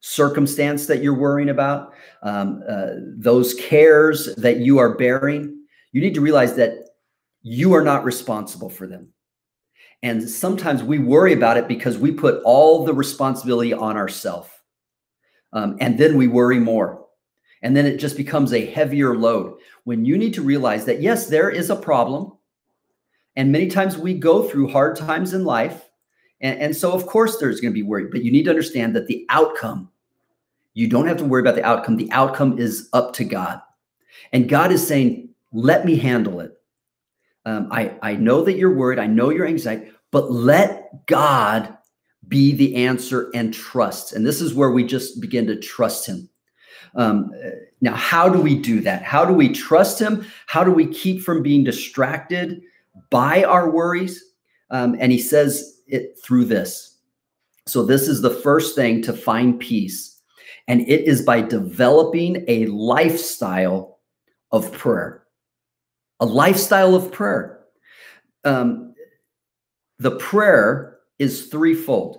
circumstance 0.00 0.86
that 0.86 1.02
you're 1.02 1.18
worrying 1.18 1.48
about, 1.48 1.92
um, 2.22 2.62
uh, 2.68 2.90
those 3.16 3.54
cares 3.54 4.34
that 4.36 4.58
you 4.58 4.78
are 4.78 4.96
bearing, 4.96 5.64
you 5.92 6.00
need 6.00 6.14
to 6.14 6.20
realize 6.20 6.54
that 6.56 6.88
you 7.42 7.72
are 7.74 7.82
not 7.82 8.04
responsible 8.04 8.68
for 8.68 8.86
them. 8.86 9.08
And 10.02 10.28
sometimes 10.28 10.82
we 10.82 10.98
worry 10.98 11.32
about 11.32 11.56
it 11.56 11.68
because 11.68 11.96
we 11.96 12.12
put 12.12 12.42
all 12.44 12.84
the 12.84 12.92
responsibility 12.92 13.72
on 13.72 13.96
ourselves. 13.96 14.50
Um, 15.52 15.76
and 15.80 15.96
then 15.96 16.16
we 16.16 16.26
worry 16.26 16.58
more 16.58 17.04
and 17.64 17.74
then 17.74 17.86
it 17.86 17.96
just 17.96 18.18
becomes 18.18 18.52
a 18.52 18.66
heavier 18.66 19.16
load. 19.16 19.56
When 19.84 20.04
you 20.04 20.18
need 20.18 20.34
to 20.34 20.42
realize 20.42 20.84
that, 20.84 21.00
yes, 21.00 21.28
there 21.28 21.48
is 21.48 21.70
a 21.70 21.76
problem. 21.76 22.32
And 23.36 23.50
many 23.50 23.68
times 23.68 23.96
we 23.96 24.12
go 24.12 24.46
through 24.46 24.68
hard 24.68 24.96
times 24.96 25.32
in 25.32 25.46
life. 25.46 25.83
And, 26.44 26.60
and 26.60 26.76
so, 26.76 26.92
of 26.92 27.06
course, 27.06 27.38
there's 27.38 27.58
going 27.58 27.72
to 27.72 27.74
be 27.74 27.82
worry, 27.82 28.06
but 28.06 28.22
you 28.22 28.30
need 28.30 28.44
to 28.44 28.50
understand 28.50 28.94
that 28.94 29.06
the 29.06 29.26
outcome, 29.30 29.90
you 30.74 30.86
don't 30.86 31.06
have 31.06 31.16
to 31.16 31.24
worry 31.24 31.40
about 31.40 31.54
the 31.54 31.64
outcome. 31.64 31.96
The 31.96 32.12
outcome 32.12 32.58
is 32.58 32.88
up 32.92 33.14
to 33.14 33.24
God. 33.24 33.60
And 34.32 34.48
God 34.48 34.70
is 34.70 34.86
saying, 34.86 35.30
let 35.52 35.86
me 35.86 35.96
handle 35.96 36.40
it. 36.40 36.52
Um, 37.46 37.68
I, 37.70 37.94
I 38.02 38.16
know 38.16 38.42
that 38.44 38.58
you're 38.58 38.74
worried. 38.74 38.98
I 38.98 39.06
know 39.06 39.30
you're 39.30 39.46
anxiety, 39.46 39.90
but 40.10 40.30
let 40.30 41.06
God 41.06 41.76
be 42.28 42.52
the 42.52 42.76
answer 42.76 43.30
and 43.34 43.52
trust. 43.52 44.12
And 44.12 44.26
this 44.26 44.40
is 44.40 44.54
where 44.54 44.70
we 44.70 44.84
just 44.84 45.20
begin 45.20 45.46
to 45.46 45.56
trust 45.56 46.06
Him. 46.06 46.28
Um, 46.94 47.30
now, 47.80 47.94
how 47.94 48.28
do 48.28 48.40
we 48.40 48.54
do 48.54 48.80
that? 48.80 49.02
How 49.02 49.24
do 49.24 49.32
we 49.32 49.48
trust 49.50 49.98
Him? 49.98 50.26
How 50.46 50.62
do 50.62 50.70
we 50.70 50.86
keep 50.86 51.22
from 51.22 51.42
being 51.42 51.64
distracted 51.64 52.62
by 53.10 53.44
our 53.44 53.70
worries? 53.70 54.22
Um, 54.70 54.96
and 54.98 55.10
He 55.10 55.18
says 55.18 55.73
it 55.86 56.18
through 56.22 56.46
this. 56.46 56.98
So, 57.66 57.84
this 57.84 58.08
is 58.08 58.20
the 58.20 58.30
first 58.30 58.74
thing 58.74 59.02
to 59.02 59.12
find 59.12 59.58
peace, 59.58 60.20
and 60.68 60.82
it 60.82 61.04
is 61.04 61.22
by 61.22 61.40
developing 61.40 62.44
a 62.48 62.66
lifestyle 62.66 64.00
of 64.52 64.70
prayer. 64.72 65.24
A 66.20 66.26
lifestyle 66.26 66.94
of 66.94 67.10
prayer. 67.12 67.60
Um, 68.44 68.94
the 69.98 70.16
prayer 70.16 70.98
is 71.18 71.46
threefold. 71.46 72.18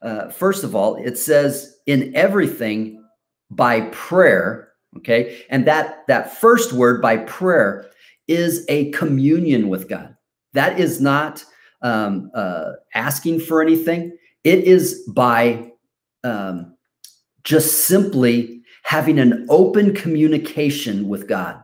Uh, 0.00 0.30
first 0.30 0.64
of 0.64 0.74
all, 0.74 0.96
it 0.96 1.18
says, 1.18 1.76
in 1.86 2.14
everything, 2.14 2.98
by 3.50 3.80
prayer 3.92 4.72
okay 4.96 5.42
and 5.50 5.66
that 5.66 6.06
that 6.06 6.36
first 6.38 6.72
word 6.72 7.00
by 7.00 7.16
prayer 7.16 7.90
is 8.26 8.64
a 8.68 8.90
communion 8.90 9.68
with 9.68 9.88
god 9.88 10.14
that 10.52 10.78
is 10.78 11.00
not 11.00 11.44
um, 11.82 12.30
uh, 12.34 12.72
asking 12.94 13.40
for 13.40 13.62
anything. 13.62 14.16
It 14.44 14.64
is 14.64 15.02
by 15.14 15.72
um, 16.24 16.76
just 17.44 17.86
simply 17.86 18.62
having 18.82 19.18
an 19.18 19.46
open 19.48 19.94
communication 19.94 21.08
with 21.08 21.28
god. 21.28 21.62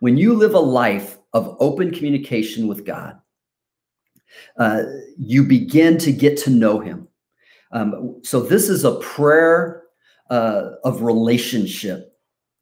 When 0.00 0.16
you 0.16 0.34
live 0.34 0.54
a 0.54 0.60
life 0.60 1.18
of 1.32 1.56
open 1.60 1.90
communication 1.90 2.68
with 2.68 2.84
god 2.84 3.18
uh, 4.58 4.82
you 5.18 5.44
begin 5.44 5.98
to 5.98 6.12
get 6.12 6.36
to 6.38 6.50
know 6.50 6.80
him. 6.80 7.08
Um, 7.72 8.20
so 8.22 8.40
this 8.40 8.68
is 8.68 8.84
a 8.84 8.96
prayer 8.96 9.82
uh, 10.30 10.70
of 10.84 11.02
relationship. 11.02 12.12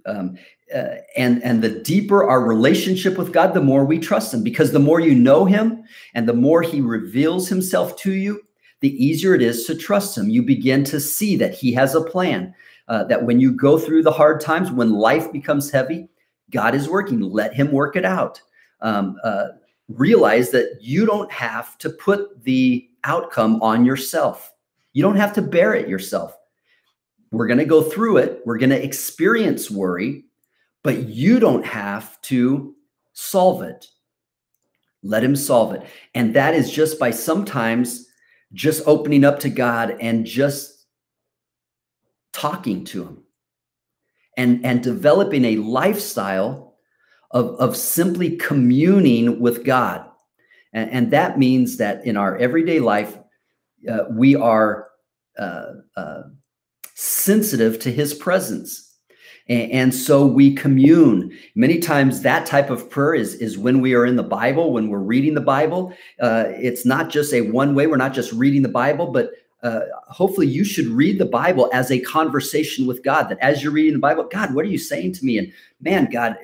Um, 0.06 0.36
uh, 0.75 0.96
and 1.16 1.42
and 1.44 1.62
the 1.62 1.68
deeper 1.68 2.28
our 2.28 2.40
relationship 2.40 3.16
with 3.16 3.32
God, 3.32 3.54
the 3.54 3.60
more 3.60 3.84
we 3.84 3.98
trust 3.98 4.34
Him. 4.34 4.42
Because 4.42 4.72
the 4.72 4.78
more 4.78 5.00
you 5.00 5.14
know 5.14 5.44
Him, 5.44 5.84
and 6.14 6.28
the 6.28 6.32
more 6.32 6.62
He 6.62 6.80
reveals 6.80 7.48
Himself 7.48 7.96
to 7.98 8.12
you, 8.12 8.42
the 8.80 9.04
easier 9.04 9.34
it 9.34 9.42
is 9.42 9.64
to 9.66 9.76
trust 9.76 10.16
Him. 10.18 10.28
You 10.28 10.42
begin 10.42 10.82
to 10.84 11.00
see 11.00 11.36
that 11.36 11.54
He 11.54 11.72
has 11.75 11.94
a 11.94 12.00
plan. 12.00 12.54
Uh, 12.88 13.02
that 13.04 13.25
when 13.25 13.40
you 13.40 13.50
go 13.52 13.78
through 13.78 14.02
the 14.02 14.12
hard 14.12 14.40
times, 14.40 14.70
when 14.70 14.92
life 14.92 15.32
becomes 15.32 15.70
heavy, 15.70 16.08
God 16.50 16.75
is 16.75 16.88
working. 16.88 17.20
Let 17.20 17.52
Him 17.54 17.72
work 17.72 17.96
it 17.96 18.04
out. 18.04 18.40
Um, 18.80 19.16
uh, 19.25 19.48
realize 19.88 20.50
that 20.50 20.78
you 20.80 21.06
don't 21.06 21.30
have 21.30 21.78
to 21.78 21.90
put 21.90 22.42
the 22.44 22.88
outcome 23.04 23.62
on 23.62 23.84
yourself. 23.84 24.52
You 24.92 25.02
don't 25.02 25.16
have 25.16 25.32
to 25.34 25.42
bear 25.42 25.75
it 25.75 25.88
yourself. 25.88 26.36
We're 27.37 27.47
going 27.47 27.59
to 27.59 27.66
go 27.66 27.83
through 27.83 28.16
it. 28.19 28.40
We're 28.47 28.59
going 28.59 28.71
to 28.71 28.83
experience 28.83 29.71
worry, 29.71 30.25
but 30.83 31.09
you 31.09 31.38
don't 31.38 31.66
have 31.66 32.21
to 32.23 32.75
solve 33.12 33.62
it. 33.62 33.87
Let 35.02 35.23
him 35.23 35.37
solve 35.37 35.75
it. 35.75 35.83
And 36.14 36.35
that 36.35 36.55
is 36.55 36.71
just 36.71 36.99
by 36.99 37.11
sometimes 37.11 38.07
just 38.55 38.83
opening 38.87 39.23
up 39.23 39.38
to 39.40 39.50
God 39.50 39.99
and 40.00 40.25
just 40.25 40.87
talking 42.33 42.85
to 42.87 43.05
him 43.05 43.23
and, 44.37 44.64
and 44.64 44.83
developing 44.83 45.45
a 45.45 45.57
lifestyle 45.57 46.76
of, 47.33 47.57
of 47.57 47.76
simply 47.76 48.37
communing 48.37 49.40
with 49.40 49.62
God. 49.64 50.07
And, 50.73 50.90
and 50.90 51.11
that 51.11 51.38
means 51.38 51.76
that 51.76 52.07
in 52.07 52.16
our 52.16 52.37
everyday 52.38 52.81
life, 52.81 53.19
uh, 53.90 54.05
we 54.11 54.37
are 54.37 54.88
uh, 55.38 55.73
uh, 55.97 56.23
sensitive 56.96 57.78
to 57.78 57.92
his 57.92 58.14
presence. 58.14 58.82
And, 59.48 59.94
so 59.94 60.26
we 60.26 60.54
commune. 60.56 61.30
Many 61.54 61.78
times, 61.78 62.22
that 62.22 62.46
type 62.46 62.68
of 62.68 62.90
prayer 62.90 63.14
is, 63.14 63.34
is 63.34 63.56
when 63.56 63.80
we 63.80 63.94
are 63.94 64.04
in 64.04 64.16
the 64.16 64.24
Bible, 64.24 64.72
when 64.72 64.88
we're 64.88 64.98
reading 64.98 65.34
the 65.34 65.40
Bible. 65.40 65.94
Uh, 66.20 66.46
it's 66.48 66.84
not 66.84 67.10
just 67.10 67.32
a 67.32 67.42
one 67.42 67.76
way, 67.76 67.86
we're 67.86 67.96
not 67.96 68.12
just 68.12 68.32
reading 68.32 68.62
the 68.62 68.68
Bible, 68.68 69.12
but 69.12 69.30
uh, 69.62 69.82
hopefully 70.08 70.48
you 70.48 70.64
should 70.64 70.86
read 70.86 71.20
the 71.20 71.26
Bible 71.26 71.70
as 71.72 71.92
a 71.92 72.00
conversation 72.00 72.86
with 72.86 73.04
God. 73.04 73.28
That 73.28 73.38
as 73.40 73.62
you're 73.62 73.72
reading 73.72 73.92
the 73.92 74.00
Bible, 74.00 74.24
God, 74.24 74.52
what 74.52 74.64
are 74.64 74.68
you 74.68 74.78
saying 74.78 75.12
to 75.12 75.24
me? 75.24 75.38
And 75.38 75.52
man, 75.80 76.08
God, 76.10 76.36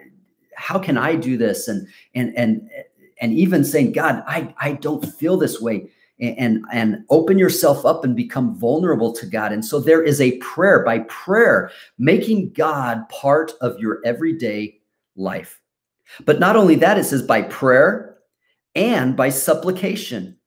how 0.55 0.79
can 0.79 0.97
I 0.97 1.17
do 1.17 1.37
this? 1.37 1.67
And 1.67 1.89
and 2.15 2.33
and 2.37 2.71
and 3.21 3.33
even 3.33 3.65
saying, 3.65 3.93
God, 3.93 4.23
I 4.29 4.55
I 4.59 4.75
don't 4.75 5.05
feel 5.05 5.37
this 5.37 5.61
way 5.61 5.89
and 6.23 6.65
and 6.73 7.05
open 7.11 7.39
yourself 7.39 7.85
up 7.85 8.05
and 8.05 8.15
become 8.15 8.57
vulnerable 8.57 9.13
to 9.13 9.27
God. 9.27 9.53
And 9.53 9.65
so 9.65 9.81
there 9.81 10.03
is 10.03 10.21
a 10.21 10.39
prayer 10.39 10.85
by 10.85 11.01
prayer 11.01 11.71
making 11.99 12.53
God 12.53 13.09
part 13.09 13.53
of 13.61 13.79
your 13.81 14.01
everyday 14.05 14.81
life. 15.17 15.61
But 16.25 16.39
not 16.39 16.57
only 16.57 16.77
that, 16.77 16.99
it 16.99 17.05
says 17.05 17.23
by 17.23 17.43
prayer 17.43 18.19
and 18.75 19.17
by 19.17 19.31
supplication. 19.31 20.39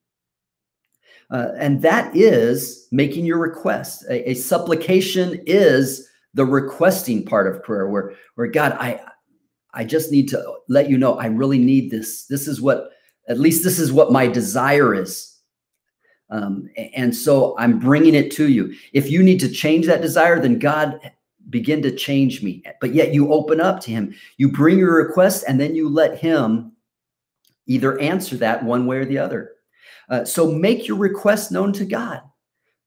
Uh, 1.32 1.50
and 1.58 1.82
that 1.82 2.16
is 2.16 2.88
making 2.92 3.26
your 3.26 3.40
request. 3.40 4.06
A, 4.10 4.32
a, 4.32 4.34
supplication 4.36 5.42
is 5.48 6.08
the 6.36 6.46
requesting 6.46 7.26
part 7.26 7.48
of 7.48 7.64
prayer, 7.64 7.90
where, 7.90 8.14
where 8.36 8.48
God, 8.48 8.74
I, 8.74 9.02
I 9.74 9.86
just 9.86 10.12
need 10.12 10.30
to 10.30 10.56
let 10.70 10.88
you 10.88 11.00
know 11.00 11.16
I 11.16 11.26
really 11.26 11.58
need 11.58 11.90
this. 11.90 12.26
This 12.28 12.48
is 12.48 12.62
what, 12.62 12.92
at 13.28 13.40
least 13.40 13.64
this 13.64 13.80
is 13.80 13.92
what 13.92 14.12
my 14.12 14.28
desire 14.28 14.94
is. 14.94 15.35
Um, 16.30 16.70
and 16.96 17.16
so 17.16 17.56
I'm 17.58 17.80
bringing 17.80 18.16
it 18.16 18.32
to 18.34 18.50
you. 18.50 18.74
If 18.94 19.10
you 19.10 19.22
need 19.22 19.40
to 19.42 19.50
change 19.50 19.86
that 19.86 20.02
desire, 20.02 20.40
then 20.40 20.60
God 20.60 21.00
begin 21.50 21.82
to 21.84 21.96
change 21.96 22.42
me. 22.42 22.64
But 22.82 22.94
yet 22.94 23.14
you 23.14 23.32
open 23.32 23.62
up 23.62 23.80
to 23.82 23.92
Him. 23.92 24.16
You 24.38 24.52
bring 24.52 24.80
your 24.80 24.96
request, 24.96 25.46
and 25.48 25.60
then 25.60 25.76
you 25.76 25.88
let 25.88 26.18
Him 26.18 26.72
either 27.68 28.00
answer 28.00 28.38
that 28.38 28.64
one 28.64 28.86
way 28.86 28.98
or 28.98 29.06
the 29.06 29.18
other. 29.18 29.52
Uh, 30.10 30.26
so 30.26 30.52
make 30.52 30.88
your 30.88 30.98
request 30.98 31.52
known 31.52 31.74
to 31.74 31.86
God. 31.86 32.22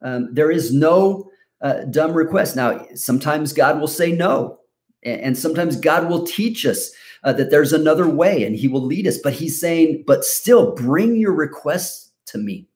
Um, 0.03 0.33
there 0.33 0.51
is 0.51 0.73
no 0.73 1.31
uh, 1.61 1.85
dumb 1.85 2.13
request. 2.13 2.57
Now, 2.57 2.87
sometimes 2.95 3.53
God 3.53 3.81
will 3.81 3.89
say 3.89 4.13
no, 4.13 4.61
and, 5.03 5.37
sometimes 5.37 5.77
God 5.77 6.09
will 6.09 6.25
teach 6.25 6.65
us 6.67 6.91
uh, 7.25 7.33
that 7.33 7.51
there's 7.51 7.73
another 7.73 8.09
way 8.09 8.45
and 8.45 8.55
He 8.55 8.69
will 8.69 8.85
lead 8.85 9.07
us. 9.07 9.19
But 9.19 9.33
He's 9.33 9.61
saying, 9.61 10.05
but 10.07 10.25
still 10.25 10.75
bring 10.75 11.17
your 11.17 11.35
requests 11.35 12.13
to 12.27 12.39
me. 12.39 12.69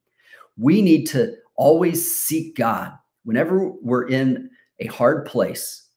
We 0.57 0.83
need 0.83 1.07
to 1.09 1.35
always 1.57 2.17
seek 2.17 2.57
God 2.57 2.93
whenever 3.25 3.69
we're 3.81 4.09
in 4.09 4.51
a 4.79 4.87
hard 4.87 5.27
place, 5.27 5.89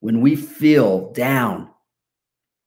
when 0.00 0.20
we 0.20 0.36
feel 0.36 1.12
down, 1.12 1.70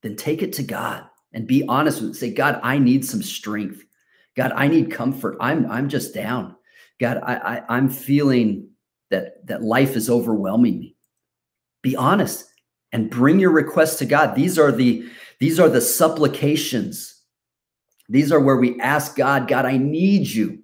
then 0.03 0.15
take 0.15 0.41
it 0.41 0.53
to 0.53 0.63
God 0.63 1.05
and 1.34 1.48
be 1.48 1.63
honest 1.67 2.01
with 2.01 2.12
it. 2.12 2.15
Say, 2.15 2.34
God, 2.34 2.60
I 2.63 2.77
need 2.77 3.05
some 3.05 3.24
strength. 3.24 3.84
God, 4.36 4.51
I 4.55 4.67
need 4.67 4.91
comfort. 4.91 5.38
I'm 5.39 5.69
I'm 5.69 5.89
just 5.89 6.13
down. 6.13 6.55
God, 7.00 7.19
I, 7.24 7.36
I 7.36 7.63
I'm 7.69 7.89
feeling 7.89 8.69
that 9.10 9.46
that 9.48 9.63
life 9.63 9.96
is 9.96 10.10
overwhelming 10.10 10.79
me. 10.79 10.96
Be 11.81 11.96
honest 11.96 12.46
and 12.91 13.10
bring 13.10 13.39
your 13.39 13.51
requests 13.51 13.98
to 13.98 14.05
God. 14.05 14.36
These 14.36 14.60
are 14.60 14.72
the 14.72 15.07
these 15.39 15.60
are 15.60 15.69
the 15.69 15.81
supplications. 15.81 17.15
These 18.10 18.31
are 18.31 18.39
where 18.39 18.57
we 18.57 18.79
ask 18.79 19.15
God, 19.15 19.48
God, 19.48 19.65
I 19.65 19.77
need 19.77 20.27
you. 20.27 20.63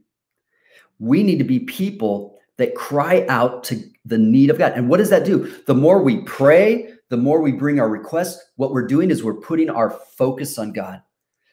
We 1.00 1.24
need 1.24 1.38
to 1.38 1.44
be 1.44 1.60
people 1.60 2.38
that 2.58 2.76
cry 2.76 3.26
out 3.30 3.64
to 3.66 3.84
the 4.06 4.18
need 4.18 4.50
of 4.50 4.58
God. 4.58 4.74
And 4.74 4.90
what 4.90 4.98
does 4.98 5.10
that 5.10 5.26
do? 5.26 5.54
The 5.66 5.74
more 5.74 6.02
we 6.02 6.22
pray, 6.22 6.94
the 7.10 7.18
more 7.18 7.42
we 7.42 7.52
bring 7.52 7.80
our 7.80 7.90
requests, 7.90 8.44
what 8.56 8.72
we're 8.72 8.88
doing 8.88 9.12
is 9.12 9.24
we're 9.24 9.34
putting 9.34 9.70
our 9.70 9.90
focus 9.90 10.58
on 10.58 10.74
God. 10.74 11.02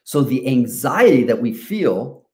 So 0.03 0.21
the 0.21 0.47
anxiety 0.47 1.23
that 1.23 1.41
we 1.41 1.53
feel, 1.53 2.27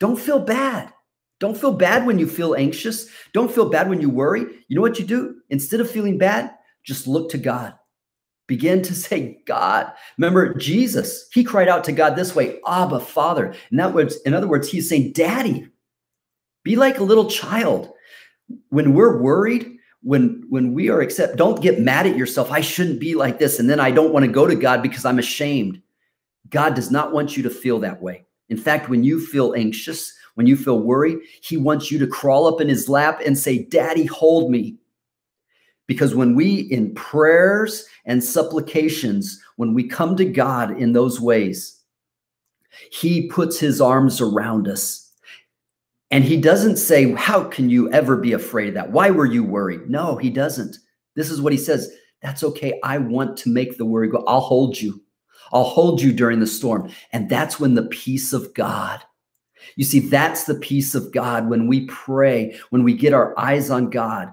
don't 0.00 0.18
feel 0.18 0.40
bad. 0.40 0.92
Don't 1.40 1.56
feel 1.56 1.72
bad 1.72 2.06
when 2.06 2.18
you 2.18 2.26
feel 2.26 2.54
anxious. 2.54 3.08
Don't 3.32 3.50
feel 3.50 3.68
bad 3.68 3.88
when 3.88 4.00
you 4.00 4.08
worry. 4.08 4.42
You 4.68 4.76
know 4.76 4.82
what 4.82 4.98
you 4.98 5.04
do? 5.04 5.36
Instead 5.50 5.80
of 5.80 5.90
feeling 5.90 6.18
bad, 6.18 6.54
just 6.84 7.06
look 7.06 7.30
to 7.30 7.38
God. 7.38 7.74
Begin 8.46 8.82
to 8.82 8.94
say, 9.06 9.40
God. 9.46 9.92
Remember 10.18 10.54
Jesus, 10.54 11.28
he 11.32 11.44
cried 11.44 11.68
out 11.68 11.84
to 11.84 11.92
God 11.92 12.16
this 12.16 12.34
way, 12.34 12.60
Abba, 12.66 13.00
Father. 13.00 13.54
In, 13.70 13.78
that 13.78 13.94
words, 13.94 14.16
in 14.26 14.34
other 14.34 14.48
words, 14.48 14.68
he's 14.68 14.88
saying, 14.88 15.12
Daddy, 15.12 15.68
be 16.64 16.74
like 16.76 16.98
a 16.98 17.04
little 17.04 17.30
child. 17.30 17.90
When 18.70 18.94
we're 18.94 19.22
worried, 19.22 19.76
when 20.02 20.44
when 20.48 20.74
we 20.74 20.90
are 20.90 21.00
accept, 21.00 21.36
don't 21.36 21.62
get 21.62 21.80
mad 21.80 22.06
at 22.06 22.16
yourself. 22.16 22.50
I 22.50 22.60
shouldn't 22.60 23.00
be 23.00 23.14
like 23.14 23.38
this. 23.38 23.58
And 23.58 23.70
then 23.70 23.80
I 23.80 23.90
don't 23.90 24.12
want 24.12 24.24
to 24.26 24.30
go 24.30 24.46
to 24.46 24.56
God 24.56 24.82
because 24.82 25.04
I'm 25.04 25.18
ashamed. 25.18 25.80
God 26.50 26.74
does 26.74 26.90
not 26.90 27.12
want 27.12 27.36
you 27.36 27.42
to 27.44 27.50
feel 27.50 27.78
that 27.80 28.02
way. 28.02 28.26
In 28.48 28.56
fact, 28.56 28.88
when 28.88 29.02
you 29.02 29.24
feel 29.24 29.54
anxious, 29.56 30.12
when 30.34 30.46
you 30.46 30.56
feel 30.56 30.80
worried, 30.80 31.18
he 31.40 31.56
wants 31.56 31.90
you 31.90 31.98
to 32.00 32.06
crawl 32.06 32.46
up 32.46 32.60
in 32.60 32.68
his 32.68 32.88
lap 32.88 33.20
and 33.24 33.38
say, 33.38 33.64
Daddy, 33.64 34.04
hold 34.04 34.50
me. 34.50 34.76
Because 35.86 36.14
when 36.14 36.34
we, 36.34 36.60
in 36.60 36.94
prayers 36.94 37.86
and 38.04 38.22
supplications, 38.22 39.40
when 39.56 39.74
we 39.74 39.86
come 39.86 40.16
to 40.16 40.24
God 40.24 40.78
in 40.78 40.92
those 40.92 41.20
ways, 41.20 41.80
He 42.90 43.28
puts 43.28 43.58
His 43.58 43.80
arms 43.80 44.20
around 44.20 44.66
us. 44.66 45.03
And 46.14 46.22
He 46.22 46.36
doesn't 46.36 46.76
say, 46.76 47.12
How 47.14 47.42
can 47.42 47.68
you 47.68 47.90
ever 47.90 48.16
be 48.16 48.34
afraid 48.34 48.68
of 48.68 48.74
that? 48.74 48.92
Why 48.92 49.10
were 49.10 49.26
you 49.26 49.42
worried? 49.42 49.90
No, 49.90 50.14
He 50.14 50.30
doesn't. 50.30 50.76
This 51.16 51.28
is 51.28 51.40
what 51.40 51.52
He 51.52 51.58
says 51.58 51.92
That's 52.22 52.44
okay. 52.44 52.78
I 52.84 52.98
want 52.98 53.36
to 53.38 53.50
make 53.50 53.78
the 53.78 53.84
worry 53.84 54.08
go. 54.08 54.22
I'll 54.28 54.40
hold 54.40 54.80
you. 54.80 55.02
I'll 55.52 55.64
hold 55.64 56.00
you 56.00 56.12
during 56.12 56.38
the 56.38 56.46
storm. 56.46 56.88
And 57.12 57.28
that's 57.28 57.58
when 57.58 57.74
the 57.74 57.86
peace 57.86 58.32
of 58.32 58.54
God. 58.54 59.02
You 59.74 59.84
see, 59.84 59.98
that's 59.98 60.44
the 60.44 60.54
peace 60.54 60.94
of 60.94 61.10
God 61.10 61.48
when 61.48 61.66
we 61.66 61.86
pray, 61.86 62.60
when 62.70 62.84
we 62.84 62.94
get 62.94 63.12
our 63.12 63.36
eyes 63.36 63.68
on 63.68 63.90
God 63.90 64.32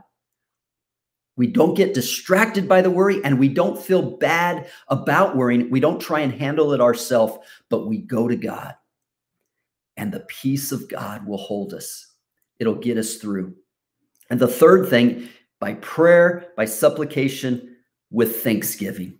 we 1.38 1.48
don't 1.48 1.76
get 1.76 1.96
distracted 1.96 2.68
by 2.68 2.84
the 2.84 2.92
worry 2.92 3.20
and 3.24 3.40
we 3.40 3.48
don't 3.48 3.82
feel 3.82 4.18
bad 4.18 4.70
about 4.90 5.36
worrying. 5.36 5.72
We 5.72 5.80
don't 5.80 6.00
try 6.00 6.20
and 6.20 6.32
handle 6.32 6.74
it 6.74 6.82
ourselves, 6.82 7.40
but 7.70 7.88
we 7.88 8.00
go 8.00 8.28
to 8.28 8.36
God. 8.36 8.76
And 10.02 10.12
the 10.12 10.22
peace 10.22 10.72
of 10.72 10.90
God 10.90 11.28
will 11.28 11.38
hold 11.38 11.76
us, 11.76 12.16
it'll 12.60 12.74
get 12.74 12.98
us 12.98 13.18
through. 13.18 13.56
And 14.32 14.40
the 14.40 14.48
third 14.48 14.90
thing, 14.90 15.30
by 15.60 15.76
prayer, 15.76 16.48
by 16.58 16.66
supplication, 16.66 17.76
with 18.10 18.38
thanksgiving. 18.38 19.20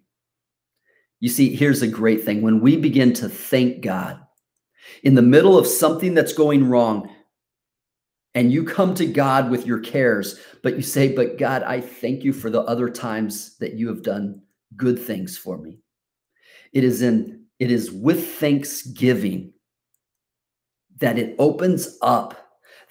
You 1.20 1.30
see, 1.30 1.56
here's 1.56 1.84
a 1.84 1.88
great 1.88 2.24
thing. 2.24 2.42
When 2.42 2.62
we 2.62 2.78
begin 2.78 3.14
to 3.14 3.30
thank 3.30 3.84
God 3.84 4.20
in 5.04 5.14
the 5.14 5.22
middle 5.22 5.56
of 5.56 5.68
something 5.68 6.16
that's 6.16 6.34
going 6.34 6.68
wrong, 6.68 7.08
and 8.34 8.52
you 8.52 8.64
come 8.64 8.96
to 8.96 9.06
God 9.06 9.52
with 9.52 9.68
your 9.68 9.82
cares, 9.82 10.40
but 10.64 10.76
you 10.76 10.82
say, 10.82 11.14
But 11.14 11.38
God, 11.38 11.62
I 11.62 11.80
thank 11.80 12.24
you 12.24 12.34
for 12.34 12.50
the 12.50 12.62
other 12.62 12.90
times 12.90 13.56
that 13.60 13.76
you 13.76 13.88
have 13.90 14.02
done 14.02 14.42
good 14.76 14.98
things 14.98 15.38
for 15.38 15.60
me. 15.60 15.78
It 16.74 16.84
is 16.84 17.04
in 17.04 17.46
it 17.60 17.70
is 17.70 17.92
with 17.92 18.28
thanksgiving 18.38 19.54
that 21.02 21.20
it 21.20 21.36
opens 21.38 21.98
up 22.02 22.38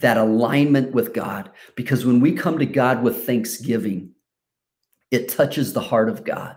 that 0.01 0.17
alignment 0.17 0.93
with 0.93 1.13
God. 1.13 1.51
Because 1.75 2.05
when 2.05 2.21
we 2.21 2.33
come 2.33 2.59
to 2.59 2.67
God 2.67 3.03
with 3.03 3.25
thanksgiving, 3.25 4.13
it 5.11 5.29
touches 5.29 5.73
the 5.73 5.81
heart 5.81 6.09
of 6.09 6.25
God. 6.25 6.57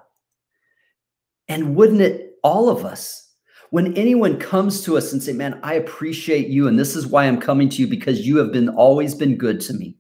And 1.48 1.76
wouldn't 1.76 2.02
it, 2.02 2.34
all 2.44 2.70
of 2.70 2.86
us, 2.86 3.32
when 3.70 3.96
anyone 3.98 4.38
comes 4.38 4.84
to 4.84 4.98
us 4.98 5.14
and 5.14 5.24
say, 5.24 5.34
"Man, 5.34 5.60
I 5.64 5.74
appreciate 5.74 6.48
you 6.48 6.68
and 6.68 6.78
this 6.78 6.96
is 6.96 7.08
why 7.08 7.26
I'm 7.26 7.40
coming 7.40 7.70
to 7.70 7.82
you 7.82 7.88
because 7.88 8.28
you 8.28 8.38
have 8.38 8.52
been 8.52 8.70
always 8.70 9.16
been 9.16 9.36
good 9.36 9.60
to 9.62 9.74
me." 9.74 9.98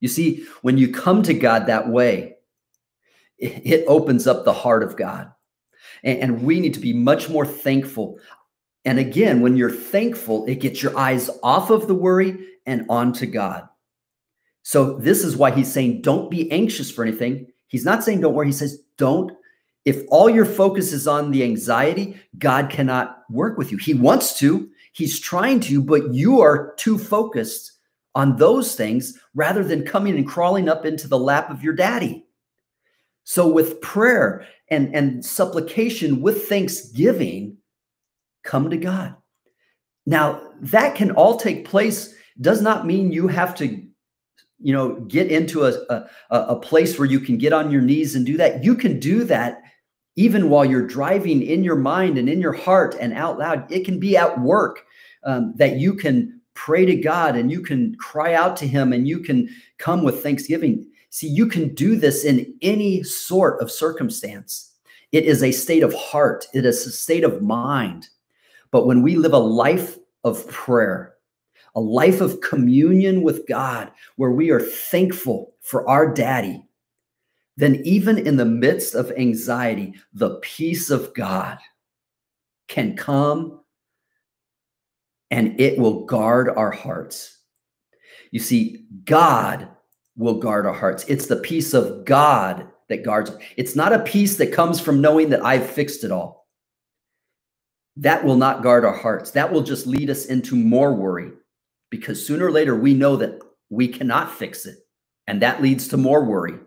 You 0.00 0.08
see, 0.08 0.44
when 0.62 0.76
you 0.76 0.92
come 0.92 1.22
to 1.22 1.32
God 1.32 1.66
that 1.66 1.88
way, 1.88 2.36
it, 3.38 3.84
opens 3.86 4.26
up 4.26 4.44
the 4.44 4.52
heart 4.52 4.82
of 4.82 4.96
God. 4.96 5.30
And, 6.02 6.18
and 6.20 6.42
we 6.42 6.60
need 6.60 6.74
to 6.74 6.80
be 6.80 6.92
much 6.92 7.28
more 7.28 7.46
thankful. 7.46 8.18
And 8.86 8.98
again, 8.98 9.42
when 9.42 9.56
you're 9.56 9.70
thankful, 9.70 10.46
it 10.46 10.60
gets 10.60 10.82
your 10.82 10.96
eyes 10.96 11.28
off 11.42 11.68
of 11.68 11.86
the 11.86 11.94
worry 11.94 12.46
and 12.64 12.86
onto 12.88 13.26
God. 13.26 13.68
So 14.62 14.94
this 14.94 15.22
is 15.22 15.36
why 15.36 15.50
he's 15.50 15.70
saying, 15.70 16.00
don't 16.00 16.30
be 16.30 16.50
anxious 16.50 16.90
for 16.90 17.04
anything. 17.04 17.48
He's 17.66 17.84
not 17.84 18.02
saying 18.02 18.20
don't 18.20 18.32
worry. 18.32 18.46
He 18.46 18.52
says, 18.52 18.78
don't 18.96 19.32
if 19.86 20.02
all 20.08 20.28
your 20.28 20.44
focus 20.44 20.92
is 20.92 21.06
on 21.06 21.30
the 21.30 21.44
anxiety, 21.44 22.20
God 22.38 22.70
cannot 22.70 23.22
work 23.30 23.56
with 23.56 23.70
you. 23.70 23.78
He 23.78 23.94
wants 23.94 24.36
to, 24.40 24.68
He's 24.92 25.20
trying 25.20 25.60
to, 25.60 25.80
but 25.80 26.12
you 26.12 26.40
are 26.40 26.74
too 26.76 26.98
focused 26.98 27.72
on 28.14 28.36
those 28.36 28.74
things 28.74 29.16
rather 29.34 29.62
than 29.62 29.84
coming 29.84 30.16
and 30.16 30.26
crawling 30.26 30.68
up 30.68 30.84
into 30.84 31.06
the 31.06 31.18
lap 31.18 31.50
of 31.50 31.62
your 31.62 31.74
daddy. 31.74 32.24
So, 33.22 33.46
with 33.46 33.80
prayer 33.80 34.44
and, 34.70 34.92
and 34.94 35.24
supplication, 35.24 36.20
with 36.20 36.48
thanksgiving, 36.48 37.58
come 38.46 38.70
to 38.70 38.76
God. 38.76 39.14
Now, 40.06 40.40
that 40.60 40.94
can 40.94 41.10
all 41.10 41.36
take 41.36 41.66
place, 41.66 42.14
does 42.40 42.62
not 42.62 42.86
mean 42.86 43.12
you 43.12 43.28
have 43.28 43.54
to 43.56 43.82
you 44.58 44.72
know 44.72 45.00
get 45.00 45.30
into 45.30 45.66
a, 45.66 45.72
a, 45.90 46.08
a 46.30 46.56
place 46.56 46.98
where 46.98 47.08
you 47.08 47.20
can 47.20 47.36
get 47.36 47.52
on 47.52 47.70
your 47.70 47.82
knees 47.82 48.14
and 48.14 48.24
do 48.24 48.38
that 48.38 48.64
you 48.64 48.74
can 48.74 48.98
do 48.98 49.22
that 49.22 49.62
even 50.16 50.48
while 50.48 50.64
you're 50.64 50.86
driving 50.86 51.42
in 51.42 51.62
your 51.62 51.76
mind 51.76 52.18
and 52.18 52.28
in 52.28 52.40
your 52.40 52.54
heart 52.54 52.96
and 52.98 53.12
out 53.12 53.38
loud. 53.38 53.70
It 53.70 53.84
can 53.84 54.00
be 54.00 54.16
at 54.16 54.40
work 54.40 54.84
um, 55.24 55.52
that 55.56 55.76
you 55.76 55.94
can 55.94 56.40
pray 56.54 56.86
to 56.86 56.96
God 56.96 57.36
and 57.36 57.50
you 57.50 57.60
can 57.60 57.94
cry 57.96 58.32
out 58.32 58.56
to 58.56 58.66
Him 58.66 58.92
and 58.92 59.06
you 59.06 59.20
can 59.20 59.48
come 59.78 60.02
with 60.02 60.22
thanksgiving. 60.22 60.86
See, 61.10 61.28
you 61.28 61.46
can 61.46 61.74
do 61.74 61.96
this 61.96 62.24
in 62.24 62.54
any 62.62 63.02
sort 63.02 63.60
of 63.60 63.70
circumstance. 63.70 64.72
It 65.12 65.24
is 65.24 65.42
a 65.42 65.52
state 65.52 65.82
of 65.82 65.94
heart, 65.94 66.46
it 66.54 66.64
is 66.64 66.86
a 66.86 66.92
state 66.92 67.24
of 67.24 67.42
mind. 67.42 68.08
But 68.70 68.86
when 68.86 69.02
we 69.02 69.16
live 69.16 69.32
a 69.32 69.38
life 69.38 69.96
of 70.24 70.46
prayer, 70.48 71.14
a 71.74 71.80
life 71.80 72.20
of 72.20 72.40
communion 72.40 73.22
with 73.22 73.46
God, 73.46 73.90
where 74.16 74.30
we 74.30 74.50
are 74.50 74.60
thankful 74.60 75.54
for 75.60 75.88
our 75.88 76.12
daddy, 76.12 76.62
then 77.56 77.76
even 77.84 78.18
in 78.18 78.36
the 78.36 78.44
midst 78.44 78.94
of 78.94 79.12
anxiety, 79.12 79.94
the 80.12 80.36
peace 80.36 80.90
of 80.90 81.14
God 81.14 81.58
can 82.68 82.96
come 82.96 83.60
and 85.30 85.58
it 85.60 85.78
will 85.78 86.04
guard 86.04 86.48
our 86.48 86.70
hearts. 86.70 87.38
You 88.30 88.40
see, 88.40 88.86
God 89.04 89.68
will 90.16 90.38
guard 90.38 90.66
our 90.66 90.72
hearts. 90.72 91.04
It's 91.08 91.26
the 91.26 91.36
peace 91.36 91.74
of 91.74 92.04
God 92.04 92.66
that 92.88 93.04
guards. 93.04 93.32
It's 93.56 93.76
not 93.76 93.92
a 93.92 94.00
peace 94.00 94.36
that 94.36 94.52
comes 94.52 94.80
from 94.80 95.00
knowing 95.00 95.30
that 95.30 95.44
I've 95.44 95.68
fixed 95.68 96.04
it 96.04 96.12
all. 96.12 96.35
That 97.96 98.24
will 98.24 98.36
not 98.36 98.62
guard 98.62 98.84
our 98.84 98.96
hearts. 98.96 99.30
That 99.32 99.52
will 99.52 99.62
just 99.62 99.86
lead 99.86 100.10
us 100.10 100.26
into 100.26 100.54
more 100.54 100.94
worry 100.94 101.30
because 101.90 102.24
sooner 102.24 102.46
or 102.46 102.50
later 102.50 102.76
we 102.76 102.94
know 102.94 103.16
that 103.16 103.40
we 103.70 103.88
cannot 103.88 104.32
fix 104.32 104.66
it. 104.66 104.78
And 105.26 105.42
that 105.42 105.62
leads 105.62 105.88
to 105.88 105.96
more 105.96 106.24
worry. 106.24 106.58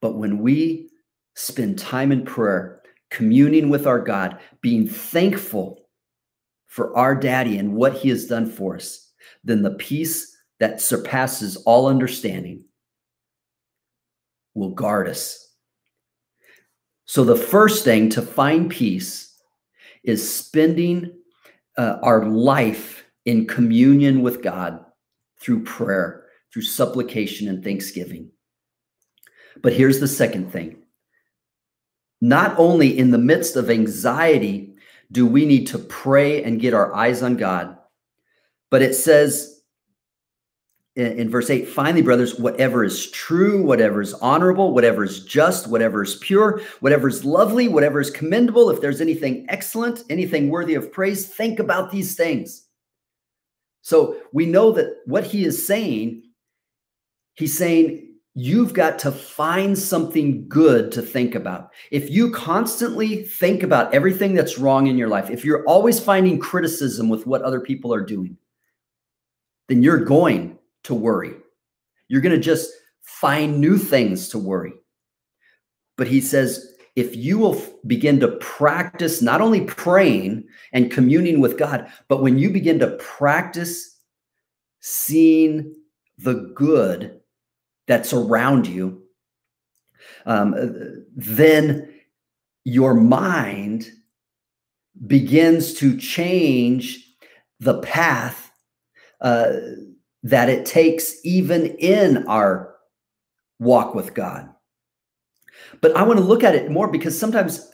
But 0.00 0.16
when 0.16 0.38
we 0.38 0.90
spend 1.34 1.78
time 1.78 2.12
in 2.12 2.24
prayer, 2.24 2.82
communing 3.10 3.68
with 3.68 3.86
our 3.86 4.00
God, 4.00 4.40
being 4.60 4.88
thankful 4.88 5.86
for 6.66 6.96
our 6.96 7.14
daddy 7.14 7.58
and 7.58 7.74
what 7.74 7.94
he 7.94 8.08
has 8.08 8.26
done 8.26 8.50
for 8.50 8.76
us, 8.76 9.12
then 9.44 9.62
the 9.62 9.74
peace 9.74 10.36
that 10.58 10.80
surpasses 10.80 11.56
all 11.58 11.86
understanding 11.86 12.64
will 14.54 14.70
guard 14.70 15.08
us. 15.08 15.40
So, 17.04 17.22
the 17.22 17.36
first 17.36 17.84
thing 17.84 18.08
to 18.10 18.22
find 18.22 18.70
peace 18.70 19.33
is 20.04 20.36
spending 20.36 21.12
uh, 21.76 21.98
our 22.02 22.26
life 22.26 23.04
in 23.24 23.46
communion 23.46 24.22
with 24.22 24.42
God 24.42 24.84
through 25.40 25.64
prayer, 25.64 26.26
through 26.52 26.62
supplication 26.62 27.48
and 27.48 27.64
thanksgiving. 27.64 28.30
But 29.62 29.72
here's 29.72 30.00
the 30.00 30.08
second 30.08 30.52
thing 30.52 30.82
not 32.20 32.58
only 32.58 32.98
in 32.98 33.10
the 33.10 33.18
midst 33.18 33.56
of 33.56 33.70
anxiety 33.70 34.74
do 35.12 35.26
we 35.26 35.44
need 35.44 35.66
to 35.66 35.78
pray 35.78 36.42
and 36.42 36.60
get 36.60 36.74
our 36.74 36.94
eyes 36.94 37.22
on 37.22 37.36
God, 37.36 37.76
but 38.70 38.82
it 38.82 38.94
says 38.94 39.53
in, 40.96 41.28
verse 41.28 41.50
8 41.50 41.68
finally, 41.68 42.02
brothers, 42.02 42.38
whatever 42.38 42.84
is 42.84 43.10
true, 43.10 43.62
whatever 43.62 44.00
is 44.00 44.14
honorable, 44.14 44.72
whatever 44.72 45.02
is 45.02 45.24
just, 45.24 45.66
whatever 45.66 46.02
is 46.02 46.16
pure, 46.16 46.60
whatever 46.80 47.08
is 47.08 47.24
lovely, 47.24 47.66
whatever 47.66 48.00
is 48.00 48.10
commendable, 48.10 48.70
if 48.70 48.80
there's 48.80 49.00
anything 49.00 49.44
excellent, 49.48 50.04
anything 50.08 50.48
worthy 50.50 50.74
of 50.74 50.92
praise, 50.92 51.26
think 51.26 51.58
about 51.58 51.90
these 51.90 52.14
things. 52.14 52.66
So 53.82 54.16
we 54.32 54.46
know 54.46 54.72
that 54.72 54.98
what 55.04 55.24
he 55.24 55.44
is 55.44 55.66
saying, 55.66 56.22
he's 57.34 57.56
saying, 57.56 58.14
you've 58.36 58.72
got 58.72 58.98
to 59.00 59.12
find 59.12 59.78
something 59.78 60.48
good 60.48 60.90
to 60.92 61.02
think 61.02 61.34
about. 61.34 61.70
If 61.90 62.10
you 62.10 62.30
constantly 62.30 63.24
think 63.24 63.62
about 63.62 63.92
everything 63.94 64.34
that's 64.34 64.58
wrong 64.58 64.86
in 64.86 64.98
your 64.98 65.08
life, 65.08 65.30
if 65.30 65.44
you're 65.44 65.64
always 65.66 66.00
finding 66.00 66.38
criticism 66.38 67.08
with 67.08 67.26
what 67.26 67.42
other 67.42 67.60
people 67.60 67.92
are 67.92 68.04
doing, 68.04 68.36
then 69.68 69.82
you're 69.82 70.04
going 70.04 70.58
to 70.84 70.94
worry. 70.94 71.34
You're 72.08 72.20
going 72.20 72.34
to 72.34 72.40
just 72.40 72.70
find 73.02 73.60
new 73.60 73.78
things 73.78 74.28
to 74.30 74.38
worry. 74.38 74.72
But 75.96 76.08
he 76.08 76.20
says, 76.20 76.74
if 76.96 77.16
you 77.16 77.38
will 77.38 77.60
begin 77.86 78.20
to 78.20 78.28
practice 78.28 79.20
not 79.20 79.40
only 79.40 79.62
praying 79.62 80.44
and 80.72 80.90
communing 80.90 81.40
with 81.40 81.58
God, 81.58 81.90
but 82.08 82.22
when 82.22 82.38
you 82.38 82.50
begin 82.50 82.78
to 82.80 82.96
practice 82.98 83.98
seeing 84.80 85.74
the 86.18 86.52
good 86.54 87.20
that's 87.86 88.12
around 88.12 88.66
you, 88.66 89.02
um, 90.26 90.54
then 91.16 91.92
your 92.64 92.94
mind 92.94 93.90
begins 95.06 95.74
to 95.74 95.96
change 95.96 97.04
the 97.58 97.80
path 97.80 98.52
uh, 99.20 99.52
that 100.24 100.48
it 100.48 100.66
takes 100.66 101.14
even 101.24 101.66
in 101.76 102.26
our 102.26 102.74
walk 103.60 103.94
with 103.94 104.14
God. 104.14 104.48
But 105.80 105.96
I 105.96 106.02
want 106.02 106.18
to 106.18 106.24
look 106.24 106.42
at 106.42 106.54
it 106.54 106.70
more 106.70 106.88
because 106.88 107.18
sometimes, 107.18 107.70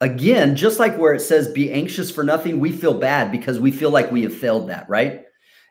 again, 0.00 0.54
just 0.54 0.78
like 0.78 0.96
where 0.96 1.14
it 1.14 1.20
says 1.20 1.48
be 1.48 1.72
anxious 1.72 2.10
for 2.10 2.22
nothing, 2.22 2.60
we 2.60 2.70
feel 2.70 2.94
bad 2.94 3.32
because 3.32 3.58
we 3.58 3.72
feel 3.72 3.90
like 3.90 4.12
we 4.12 4.22
have 4.22 4.34
failed 4.34 4.68
that, 4.68 4.88
right? 4.88 5.24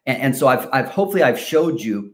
And, 0.06 0.22
and 0.22 0.36
so 0.36 0.48
I've, 0.48 0.68
I've 0.74 0.90
hopefully 0.90 1.24
I've 1.24 1.40
showed 1.40 1.80
you 1.80 2.14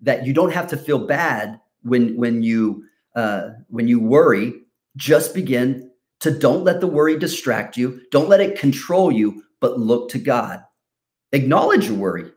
that 0.00 0.26
you 0.26 0.32
don't 0.32 0.52
have 0.52 0.66
to 0.68 0.76
feel 0.76 1.06
bad 1.06 1.58
when 1.82 2.16
when 2.16 2.42
you 2.42 2.84
uh, 3.14 3.50
when 3.68 3.88
you 3.88 4.00
worry. 4.00 4.54
Just 4.96 5.34
begin 5.34 5.90
to 6.20 6.30
don't 6.30 6.64
let 6.64 6.80
the 6.80 6.86
worry 6.86 7.18
distract 7.18 7.76
you. 7.76 8.00
Don't 8.10 8.28
let 8.28 8.40
it 8.40 8.58
control 8.58 9.12
you, 9.12 9.42
but 9.60 9.78
look 9.78 10.10
to 10.10 10.18
God. 10.18 10.62
Acknowledge 11.32 11.86
your 11.86 11.96
worry, 11.96 12.32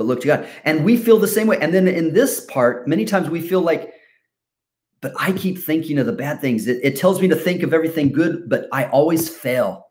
but 0.00 0.06
look 0.06 0.22
to 0.22 0.28
God. 0.28 0.48
And 0.64 0.82
we 0.82 0.96
feel 0.96 1.18
the 1.18 1.28
same 1.28 1.46
way. 1.46 1.58
And 1.60 1.74
then 1.74 1.86
in 1.86 2.14
this 2.14 2.40
part, 2.46 2.88
many 2.88 3.04
times 3.04 3.28
we 3.28 3.46
feel 3.46 3.60
like, 3.60 3.92
but 5.02 5.12
I 5.20 5.32
keep 5.32 5.58
thinking 5.58 5.98
of 5.98 6.06
the 6.06 6.12
bad 6.12 6.40
things. 6.40 6.66
It, 6.66 6.80
it 6.82 6.96
tells 6.96 7.20
me 7.20 7.28
to 7.28 7.36
think 7.36 7.62
of 7.62 7.74
everything 7.74 8.10
good, 8.10 8.48
but 8.48 8.66
I 8.72 8.86
always 8.86 9.28
fail. 9.28 9.88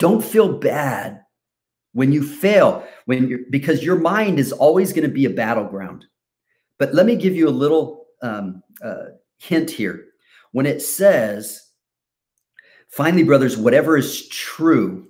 Don't 0.00 0.24
feel 0.24 0.58
bad 0.58 1.20
when 1.92 2.10
you 2.10 2.26
fail 2.26 2.84
when 3.04 3.28
you're 3.28 3.40
because 3.48 3.84
your 3.84 3.94
mind 3.94 4.40
is 4.40 4.50
always 4.50 4.92
going 4.92 5.06
to 5.06 5.14
be 5.14 5.26
a 5.26 5.30
battleground 5.30 6.06
but 6.78 6.94
let 6.94 7.04
me 7.04 7.14
give 7.16 7.36
you 7.36 7.46
a 7.46 7.50
little 7.50 8.06
um, 8.22 8.62
uh, 8.82 9.04
hint 9.36 9.70
here 9.70 10.06
when 10.52 10.64
it 10.64 10.80
says 10.80 11.70
finally 12.88 13.22
brothers 13.22 13.58
whatever 13.58 13.98
is 13.98 14.26
true 14.28 15.06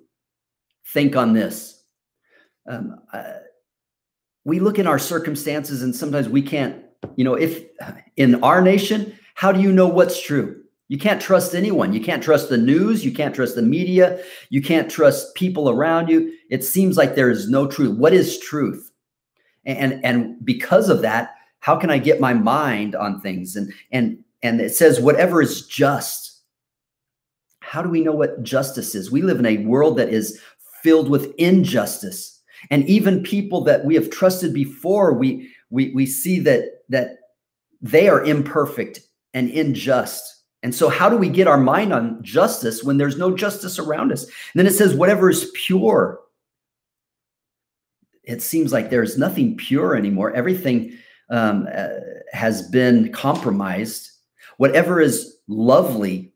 think 0.88 1.14
on 1.14 1.32
this 1.32 1.84
um, 2.68 2.96
uh, 3.12 3.34
we 4.44 4.60
look 4.60 4.78
in 4.78 4.86
our 4.86 4.98
circumstances 4.98 5.82
and 5.82 5.94
sometimes 5.94 6.28
we 6.28 6.42
can't 6.42 6.84
you 7.16 7.24
know 7.24 7.34
if 7.34 7.64
in 8.16 8.42
our 8.42 8.62
nation 8.62 9.16
how 9.34 9.52
do 9.52 9.60
you 9.60 9.72
know 9.72 9.88
what's 9.88 10.20
true 10.22 10.62
you 10.92 10.98
can't 10.98 11.22
trust 11.22 11.54
anyone. 11.54 11.94
You 11.94 12.02
can't 12.02 12.22
trust 12.22 12.50
the 12.50 12.58
news. 12.58 13.02
You 13.02 13.12
can't 13.12 13.34
trust 13.34 13.54
the 13.54 13.62
media. 13.62 14.22
You 14.50 14.60
can't 14.60 14.90
trust 14.90 15.34
people 15.34 15.70
around 15.70 16.10
you. 16.10 16.34
It 16.50 16.62
seems 16.62 16.98
like 16.98 17.14
there 17.14 17.30
is 17.30 17.48
no 17.48 17.66
truth. 17.66 17.96
What 17.96 18.12
is 18.12 18.38
truth? 18.38 18.92
And 19.64 20.04
and 20.04 20.36
because 20.44 20.90
of 20.90 21.00
that, 21.00 21.34
how 21.60 21.76
can 21.76 21.88
I 21.88 21.96
get 21.96 22.20
my 22.20 22.34
mind 22.34 22.94
on 22.94 23.22
things? 23.22 23.56
And 23.56 23.72
and 23.90 24.22
and 24.42 24.60
it 24.60 24.74
says 24.74 25.00
whatever 25.00 25.40
is 25.40 25.66
just. 25.66 26.42
How 27.60 27.80
do 27.80 27.88
we 27.88 28.02
know 28.02 28.12
what 28.12 28.42
justice 28.42 28.94
is? 28.94 29.10
We 29.10 29.22
live 29.22 29.38
in 29.38 29.46
a 29.46 29.64
world 29.64 29.96
that 29.96 30.10
is 30.10 30.38
filled 30.82 31.08
with 31.08 31.32
injustice. 31.38 32.41
And 32.70 32.88
even 32.88 33.22
people 33.22 33.62
that 33.64 33.84
we 33.84 33.94
have 33.94 34.10
trusted 34.10 34.52
before, 34.54 35.12
we 35.12 35.50
we 35.70 35.90
we 35.90 36.06
see 36.06 36.40
that 36.40 36.84
that 36.88 37.18
they 37.80 38.08
are 38.08 38.24
imperfect 38.24 39.00
and 39.34 39.50
unjust 39.50 40.42
and 40.62 40.74
so, 40.74 40.88
how 40.88 41.08
do 41.08 41.16
we 41.16 41.28
get 41.28 41.48
our 41.48 41.58
mind 41.58 41.92
on 41.92 42.22
justice 42.22 42.84
when 42.84 42.96
there's 42.96 43.18
no 43.18 43.34
justice 43.34 43.78
around 43.78 44.12
us? 44.12 44.24
And 44.24 44.32
then 44.54 44.66
it 44.66 44.74
says, 44.74 44.94
whatever 44.94 45.28
is 45.28 45.50
pure. 45.54 46.20
It 48.22 48.40
seems 48.42 48.72
like 48.72 48.88
there's 48.88 49.18
nothing 49.18 49.56
pure 49.56 49.96
anymore. 49.96 50.32
Everything 50.32 50.96
um, 51.30 51.66
uh, 51.74 51.88
has 52.32 52.68
been 52.68 53.12
compromised. 53.12 54.08
Whatever 54.58 55.00
is 55.00 55.36
lovely 55.48 56.32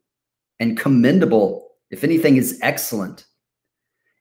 and 0.58 0.76
commendable, 0.76 1.68
if 1.90 2.02
anything, 2.02 2.36
is 2.36 2.58
excellent. 2.62 3.26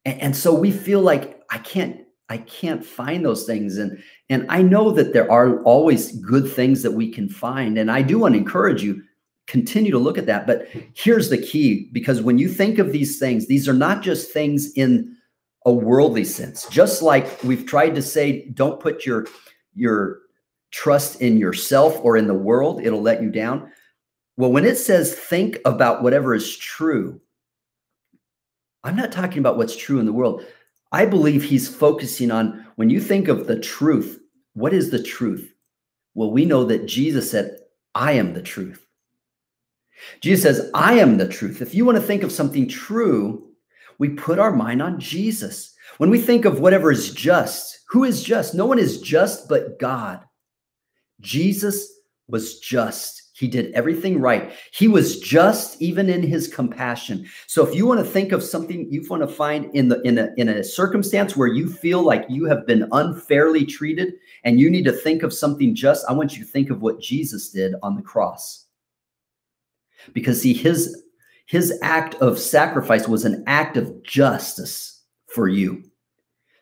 And, 0.06 0.22
and 0.22 0.36
so 0.36 0.54
we 0.54 0.70
feel 0.70 1.02
like 1.02 1.35
I 1.56 1.60
can't 1.60 2.02
I 2.28 2.40
can't 2.40 2.84
find 2.84 3.24
those 3.24 3.46
things. 3.46 3.78
And 3.78 4.04
and 4.30 4.46
I 4.50 4.62
know 4.62 4.92
that 4.92 5.14
there 5.14 5.32
are 5.32 5.64
always 5.64 6.12
good 6.18 6.52
things 6.52 6.84
that 6.84 6.92
we 6.92 7.10
can 7.10 7.30
find. 7.30 7.78
And 7.78 7.90
I 7.90 8.02
do 8.02 8.20
want 8.20 8.34
to 8.34 8.40
encourage 8.40 8.84
you 8.84 9.02
continue 9.48 9.92
to 9.92 9.98
look 9.98 10.18
at 10.18 10.26
that. 10.26 10.46
But 10.46 10.68
here's 10.96 11.30
the 11.30 11.38
key 11.38 11.90
because 11.94 12.22
when 12.22 12.38
you 12.38 12.50
think 12.50 12.78
of 12.78 12.92
these 12.92 13.20
things, 13.20 13.48
these 13.48 13.70
are 13.70 13.74
not 13.74 14.02
just 14.02 14.32
things 14.32 14.74
in 14.74 15.16
a 15.66 15.72
worldly 15.72 16.26
sense. 16.26 16.68
Just 16.68 17.02
like 17.02 17.42
we've 17.42 17.66
tried 17.66 17.96
to 17.96 18.02
say, 18.02 18.50
don't 18.50 18.82
put 18.82 19.06
your 19.06 19.26
your 19.76 20.20
trust 20.72 21.22
in 21.22 21.38
yourself 21.38 21.98
or 22.04 22.18
in 22.18 22.28
the 22.28 22.34
world, 22.34 22.82
it'll 22.82 23.02
let 23.02 23.22
you 23.22 23.30
down. 23.30 23.72
Well, 24.36 24.52
when 24.52 24.66
it 24.66 24.78
says 24.78 25.16
think 25.16 25.60
about 25.64 26.04
whatever 26.04 26.36
is 26.36 26.58
true, 26.58 27.22
I'm 28.84 28.98
not 28.98 29.14
talking 29.14 29.40
about 29.40 29.56
what's 29.56 29.78
true 29.78 30.00
in 30.00 30.06
the 30.06 30.12
world. 30.12 30.44
I 30.96 31.06
believe 31.06 31.44
he's 31.44 31.68
focusing 31.68 32.32
on 32.32 32.66
when 32.78 32.90
you 32.90 33.02
think 33.02 33.28
of 33.28 33.48
the 33.48 33.60
truth, 33.60 34.18
what 34.54 34.74
is 34.74 34.92
the 34.92 35.04
truth? 35.04 35.54
Well, 36.14 36.32
we 36.32 36.46
know 36.46 36.64
that 36.64 36.86
Jesus 36.86 37.30
said, 37.30 37.58
I 37.94 38.14
am 38.14 38.34
the 38.34 38.42
truth. 38.42 38.88
Jesus 40.22 40.44
says, 40.44 40.72
I 40.74 40.94
am 40.94 41.18
the 41.18 41.28
truth. 41.28 41.62
If 41.62 41.76
you 41.76 41.84
want 41.84 41.98
to 41.98 42.02
think 42.02 42.24
of 42.24 42.32
something 42.32 42.70
true, 42.70 43.46
we 44.00 44.08
put 44.08 44.40
our 44.40 44.54
mind 44.54 44.82
on 44.82 44.98
Jesus. 44.98 45.76
When 45.98 46.10
we 46.10 46.18
think 46.18 46.46
of 46.46 46.62
whatever 46.62 46.94
is 46.94 47.14
just, 47.14 47.78
who 47.90 48.06
is 48.06 48.24
just? 48.24 48.56
No 48.56 48.66
one 48.66 48.80
is 48.80 49.02
just 49.02 49.50
but 49.50 49.78
God. 49.78 50.24
Jesus 51.20 51.92
was 52.30 52.58
just. 52.60 53.22
He 53.36 53.48
did 53.48 53.74
everything 53.74 54.22
right. 54.22 54.54
He 54.72 54.88
was 54.88 55.20
just 55.20 55.82
even 55.82 56.10
in 56.10 56.24
his 56.24 56.48
compassion. 56.48 57.28
So 57.48 57.68
if 57.68 57.76
you 57.76 57.86
want 57.86 58.00
to 58.00 58.06
think 58.06 58.32
of 58.32 58.42
something 58.42 58.90
you 58.90 59.06
want 59.10 59.24
to 59.24 59.28
find 59.28 59.74
in 59.76 59.90
the 59.90 60.02
in 60.02 60.18
a 60.18 60.30
in 60.38 60.50
a 60.50 60.64
circumstance 60.64 61.36
where 61.36 61.48
you 61.48 61.70
feel 61.70 62.02
like 62.02 62.26
you 62.30 62.46
have 62.46 62.66
been 62.66 62.88
unfairly 62.94 63.66
treated 63.66 64.14
and 64.44 64.60
you 64.60 64.70
need 64.70 64.86
to 64.86 64.94
think 64.94 65.22
of 65.24 65.34
something 65.34 65.76
just, 65.76 66.06
I 66.08 66.14
want 66.14 66.38
you 66.38 66.46
to 66.46 66.50
think 66.50 66.70
of 66.70 66.82
what 66.82 67.02
Jesus 67.02 67.50
did 67.50 67.76
on 67.84 67.96
the 67.96 68.02
cross 68.02 68.66
because 70.14 70.42
see 70.42 70.54
his 70.54 71.04
his 71.46 71.78
act 71.82 72.16
of 72.16 72.40
sacrifice 72.40 73.08
was 73.08 73.26
an 73.26 73.44
act 73.48 73.78
of 73.78 74.04
justice 74.04 75.04
for 75.28 75.48
you 75.48 75.84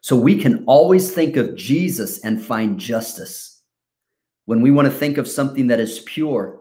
so 0.01 0.15
we 0.15 0.37
can 0.37 0.63
always 0.65 1.11
think 1.11 1.35
of 1.35 1.55
jesus 1.55 2.19
and 2.19 2.43
find 2.43 2.79
justice 2.79 3.61
when 4.45 4.61
we 4.61 4.71
want 4.71 4.85
to 4.85 4.93
think 4.93 5.17
of 5.17 5.27
something 5.27 5.67
that 5.67 5.79
is 5.79 5.99
pure 6.05 6.59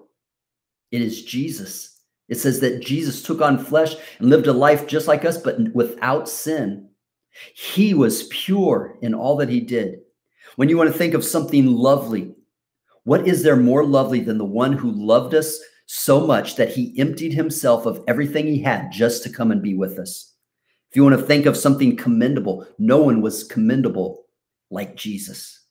it 0.92 1.02
is 1.02 1.24
jesus 1.24 2.00
it 2.28 2.38
says 2.38 2.60
that 2.60 2.80
jesus 2.80 3.22
took 3.22 3.40
on 3.40 3.58
flesh 3.58 3.96
and 4.18 4.30
lived 4.30 4.46
a 4.46 4.52
life 4.52 4.86
just 4.86 5.08
like 5.08 5.24
us 5.24 5.38
but 5.38 5.58
without 5.74 6.28
sin 6.28 6.88
he 7.54 7.92
was 7.94 8.28
pure 8.28 8.96
in 9.02 9.14
all 9.14 9.36
that 9.36 9.48
he 9.48 9.60
did 9.60 9.98
when 10.56 10.68
you 10.68 10.76
want 10.76 10.90
to 10.90 10.96
think 10.96 11.14
of 11.14 11.24
something 11.24 11.66
lovely 11.66 12.34
what 13.04 13.26
is 13.26 13.42
there 13.42 13.56
more 13.56 13.84
lovely 13.84 14.20
than 14.20 14.38
the 14.38 14.44
one 14.44 14.72
who 14.72 14.90
loved 14.92 15.34
us 15.34 15.58
so 15.94 16.26
much 16.26 16.56
that 16.56 16.70
he 16.70 16.98
emptied 16.98 17.34
himself 17.34 17.84
of 17.84 18.02
everything 18.08 18.46
he 18.46 18.62
had 18.62 18.90
just 18.90 19.22
to 19.22 19.30
come 19.30 19.50
and 19.50 19.62
be 19.62 19.74
with 19.74 19.98
us. 19.98 20.32
If 20.90 20.96
you 20.96 21.04
want 21.04 21.18
to 21.18 21.26
think 21.26 21.44
of 21.44 21.56
something 21.56 21.96
commendable, 21.96 22.66
no 22.78 23.02
one 23.02 23.20
was 23.20 23.44
commendable 23.44 24.24
like 24.70 24.96
Jesus. 24.96 25.61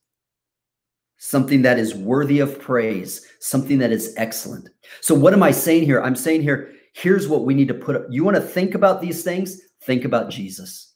Something 1.23 1.61
that 1.61 1.77
is 1.77 1.93
worthy 1.93 2.39
of 2.39 2.59
praise, 2.59 3.27
something 3.39 3.77
that 3.77 3.91
is 3.91 4.11
excellent. 4.17 4.69
So, 5.01 5.13
what 5.13 5.33
am 5.33 5.43
I 5.43 5.51
saying 5.51 5.83
here? 5.83 6.01
I'm 6.01 6.15
saying 6.15 6.41
here, 6.41 6.73
here's 6.93 7.27
what 7.27 7.45
we 7.45 7.53
need 7.53 7.67
to 7.67 7.75
put 7.75 7.95
up. 7.95 8.07
You 8.09 8.23
want 8.23 8.37
to 8.37 8.41
think 8.41 8.73
about 8.73 9.01
these 9.01 9.23
things? 9.23 9.61
Think 9.83 10.03
about 10.03 10.31
Jesus. 10.31 10.95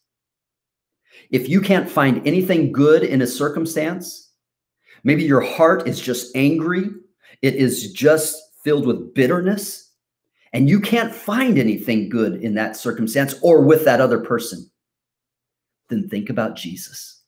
If 1.29 1.47
you 1.47 1.61
can't 1.61 1.88
find 1.88 2.25
anything 2.27 2.71
good 2.71 3.03
in 3.03 3.21
a 3.21 3.27
circumstance, 3.27 4.31
maybe 5.03 5.23
your 5.23 5.41
heart 5.41 5.88
is 5.88 5.99
just 5.99 6.35
angry, 6.35 6.89
it 7.43 7.53
is 7.53 7.93
just 7.93 8.35
filled 8.63 8.88
with 8.88 9.13
bitterness 9.13 9.91
and 10.53 10.67
you 10.67 10.79
can't 10.79 11.13
find 11.13 11.59
anything 11.59 12.09
good 12.09 12.41
in 12.41 12.55
that 12.55 12.75
circumstance 12.75 13.35
or 13.43 13.61
with 13.61 13.85
that 13.85 14.01
other 14.01 14.19
person, 14.19 14.71
then 15.89 16.09
think 16.09 16.31
about 16.31 16.55
Jesus. 16.55 17.21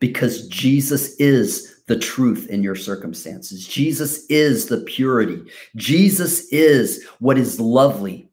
Because 0.00 0.46
Jesus 0.48 1.16
is 1.16 1.77
the 1.88 1.98
truth 1.98 2.46
in 2.48 2.62
your 2.62 2.76
circumstances. 2.76 3.66
Jesus 3.66 4.24
is 4.26 4.66
the 4.66 4.82
purity. 4.82 5.42
Jesus 5.74 6.46
is 6.52 7.04
what 7.18 7.38
is 7.38 7.58
lovely 7.58 8.30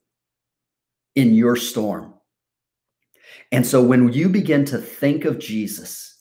in 1.15 1.33
your 1.33 1.55
storm. 1.55 2.13
And 3.51 3.65
so 3.65 3.81
when 3.81 4.11
you 4.11 4.27
begin 4.27 4.65
to 4.65 4.77
think 4.77 5.23
of 5.23 5.39
Jesus, 5.39 6.11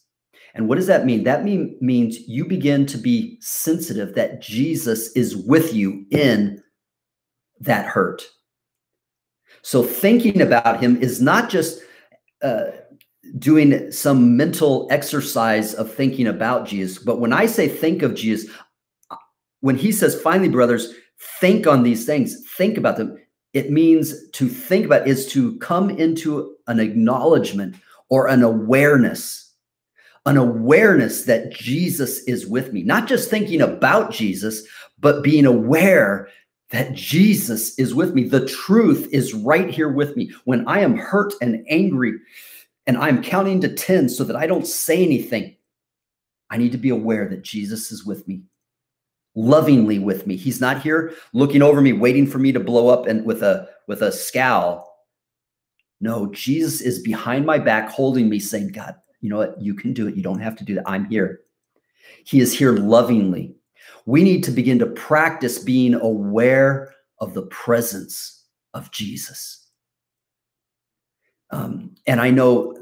and 0.54 0.68
what 0.68 0.76
does 0.76 0.86
that 0.86 1.04
mean? 1.04 1.24
That 1.24 1.42
mean, 1.42 1.76
means 1.80 2.20
you 2.28 2.44
begin 2.44 2.86
to 2.86 2.98
be 2.98 3.38
sensitive 3.40 4.14
that 4.14 4.40
Jesus 4.40 5.10
is 5.16 5.36
with 5.36 5.74
you 5.74 6.06
in 6.12 6.62
that 7.58 7.86
hurt. 7.86 8.22
So 9.62 9.82
thinking 9.82 10.40
about 10.40 10.80
him 10.80 11.02
is 11.02 11.20
not 11.20 11.50
just 11.50 11.80
uh, 12.42 12.66
doing 13.38 13.90
some 13.90 14.36
mental 14.36 14.86
exercise 14.90 15.74
of 15.74 15.92
thinking 15.92 16.26
about 16.26 16.66
Jesus, 16.66 16.98
but 16.98 17.20
when 17.20 17.32
I 17.32 17.46
say 17.46 17.68
think 17.68 18.02
of 18.02 18.14
Jesus, 18.14 18.50
when 19.60 19.76
he 19.76 19.92
says, 19.92 20.20
finally, 20.20 20.48
brothers, 20.48 20.94
think 21.40 21.66
on 21.66 21.82
these 21.82 22.04
things, 22.04 22.46
think 22.56 22.76
about 22.76 22.96
them, 22.96 23.18
it 23.52 23.70
means 23.70 24.28
to 24.30 24.48
think 24.48 24.84
about 24.84 25.06
is 25.06 25.26
to 25.32 25.56
come 25.58 25.90
into 25.90 26.56
an 26.66 26.80
acknowledgement 26.80 27.76
or 28.08 28.26
an 28.26 28.42
awareness, 28.42 29.52
an 30.26 30.36
awareness 30.36 31.24
that 31.24 31.52
Jesus 31.52 32.24
is 32.24 32.46
with 32.46 32.72
me, 32.72 32.82
not 32.82 33.06
just 33.06 33.30
thinking 33.30 33.60
about 33.60 34.10
Jesus, 34.10 34.66
but 34.98 35.22
being 35.22 35.46
aware 35.46 36.28
that 36.70 36.94
Jesus 36.94 37.78
is 37.78 37.94
with 37.94 38.14
me. 38.14 38.24
The 38.24 38.46
truth 38.46 39.08
is 39.12 39.32
right 39.32 39.70
here 39.70 39.88
with 39.88 40.16
me. 40.16 40.32
When 40.44 40.66
I 40.66 40.80
am 40.80 40.96
hurt 40.96 41.32
and 41.40 41.64
angry 41.68 42.14
and 42.86 42.96
I'm 42.96 43.22
counting 43.22 43.60
to 43.62 43.72
10 43.72 44.08
so 44.08 44.24
that 44.24 44.36
I 44.36 44.46
don't 44.46 44.66
say 44.66 45.02
anything, 45.02 45.56
I 46.50 46.58
need 46.58 46.72
to 46.72 46.78
be 46.78 46.90
aware 46.90 47.28
that 47.28 47.42
Jesus 47.42 47.90
is 47.90 48.04
with 48.04 48.26
me, 48.28 48.42
lovingly 49.34 49.98
with 49.98 50.26
me. 50.26 50.36
He's 50.36 50.60
not 50.60 50.82
here 50.82 51.14
looking 51.32 51.62
over 51.62 51.80
me, 51.80 51.92
waiting 51.92 52.26
for 52.26 52.38
me 52.38 52.52
to 52.52 52.60
blow 52.60 52.88
up 52.88 53.06
and 53.06 53.24
with 53.24 53.42
a 53.42 53.68
with 53.88 54.02
a 54.02 54.12
scowl. 54.12 54.90
No, 56.00 56.30
Jesus 56.32 56.80
is 56.80 57.00
behind 57.00 57.46
my 57.46 57.58
back, 57.58 57.88
holding 57.88 58.28
me, 58.28 58.38
saying, 58.38 58.72
God, 58.72 58.94
you 59.20 59.30
know 59.30 59.38
what? 59.38 59.60
You 59.60 59.74
can 59.74 59.94
do 59.94 60.06
it. 60.06 60.16
You 60.16 60.22
don't 60.22 60.40
have 60.40 60.56
to 60.56 60.64
do 60.64 60.74
that. 60.74 60.88
I'm 60.88 61.06
here. 61.06 61.40
He 62.24 62.40
is 62.40 62.56
here 62.56 62.72
lovingly 62.72 63.54
we 64.06 64.22
need 64.22 64.44
to 64.44 64.50
begin 64.50 64.78
to 64.78 64.86
practice 64.86 65.58
being 65.58 65.94
aware 65.94 66.94
of 67.20 67.34
the 67.34 67.46
presence 67.46 68.44
of 68.74 68.90
Jesus. 68.90 69.63
Um, 71.54 71.94
and 72.06 72.20
I 72.20 72.30
know 72.30 72.76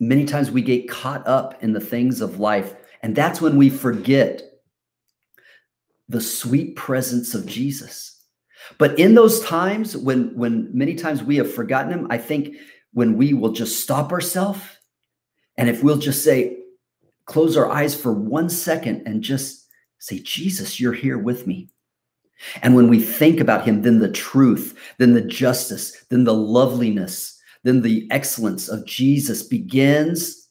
many 0.00 0.24
times 0.24 0.50
we 0.50 0.62
get 0.62 0.88
caught 0.88 1.26
up 1.26 1.62
in 1.62 1.72
the 1.72 1.80
things 1.80 2.20
of 2.20 2.40
life, 2.40 2.74
and 3.02 3.14
that's 3.14 3.40
when 3.40 3.56
we 3.56 3.70
forget 3.70 4.42
the 6.08 6.20
sweet 6.20 6.76
presence 6.76 7.34
of 7.34 7.46
Jesus. 7.46 8.22
But 8.78 8.98
in 8.98 9.14
those 9.14 9.40
times 9.44 9.96
when 9.96 10.36
when 10.36 10.70
many 10.72 10.94
times 10.94 11.22
we 11.22 11.36
have 11.36 11.52
forgotten 11.52 11.92
him, 11.92 12.06
I 12.10 12.18
think 12.18 12.56
when 12.92 13.16
we 13.16 13.32
will 13.34 13.52
just 13.52 13.80
stop 13.80 14.12
ourselves 14.12 14.60
and 15.56 15.68
if 15.68 15.82
we'll 15.82 15.98
just 15.98 16.24
say 16.24 16.58
close 17.24 17.56
our 17.56 17.70
eyes 17.70 17.94
for 17.94 18.12
one 18.12 18.48
second 18.48 19.06
and 19.06 19.22
just 19.22 19.68
Say, 19.98 20.20
Jesus, 20.20 20.78
you're 20.78 20.92
here 20.92 21.18
with 21.18 21.46
me. 21.46 21.68
And 22.62 22.76
when 22.76 22.88
we 22.88 23.00
think 23.00 23.40
about 23.40 23.64
him, 23.64 23.82
then 23.82 23.98
the 23.98 24.10
truth, 24.10 24.78
then 24.98 25.14
the 25.14 25.20
justice, 25.20 26.04
then 26.08 26.22
the 26.24 26.34
loveliness, 26.34 27.37
then 27.64 27.82
the 27.82 28.06
excellence 28.10 28.68
of 28.68 28.86
Jesus 28.86 29.42
begins 29.42 30.48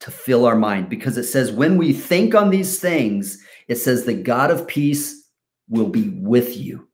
to 0.00 0.10
fill 0.10 0.44
our 0.44 0.56
mind 0.56 0.88
because 0.88 1.16
it 1.16 1.24
says, 1.24 1.50
when 1.50 1.78
we 1.78 1.92
think 1.92 2.34
on 2.34 2.50
these 2.50 2.78
things, 2.78 3.42
it 3.68 3.76
says, 3.76 4.04
the 4.04 4.14
God 4.14 4.50
of 4.50 4.66
peace 4.66 5.28
will 5.68 5.88
be 5.88 6.10
with 6.10 6.56
you. 6.56 6.88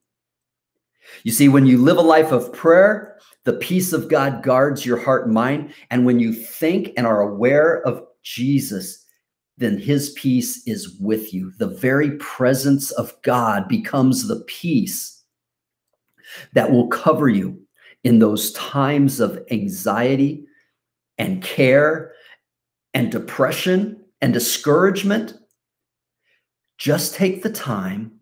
You 1.25 1.33
see, 1.33 1.49
when 1.49 1.67
you 1.67 1.79
live 1.79 1.97
a 1.97 2.03
life 2.03 2.31
of 2.31 2.53
prayer, 2.53 3.19
the 3.45 3.55
peace 3.55 3.93
of 3.93 4.09
God 4.09 4.43
guards 4.43 4.87
your 4.87 4.99
heart 4.99 5.25
and 5.25 5.35
mind. 5.35 5.73
And 5.91 6.05
when 6.05 6.21
you 6.21 6.33
think 6.33 6.91
and 6.97 7.07
are 7.07 7.21
aware 7.21 7.83
of 7.87 8.05
Jesus, 8.23 9.05
then 9.57 9.79
his 9.79 10.11
peace 10.11 10.63
is 10.67 10.97
with 11.01 11.35
you. 11.35 11.53
The 11.59 11.67
very 11.67 12.13
presence 12.19 12.91
of 12.93 13.15
God 13.23 13.67
becomes 13.67 14.29
the 14.29 14.45
peace 14.47 15.23
that 16.53 16.71
will 16.71 16.87
cover 16.89 17.29
you 17.29 17.61
in 18.05 18.19
those 18.19 18.53
times 18.53 19.21
of 19.21 19.45
anxiety 19.51 20.47
and 21.19 21.43
care 21.43 22.13
and 22.95 23.13
depression 23.13 24.03
and 24.21 24.33
discouragement. 24.33 25.35
Just 26.79 27.15
take 27.15 27.43
the 27.43 27.51
time 27.51 28.13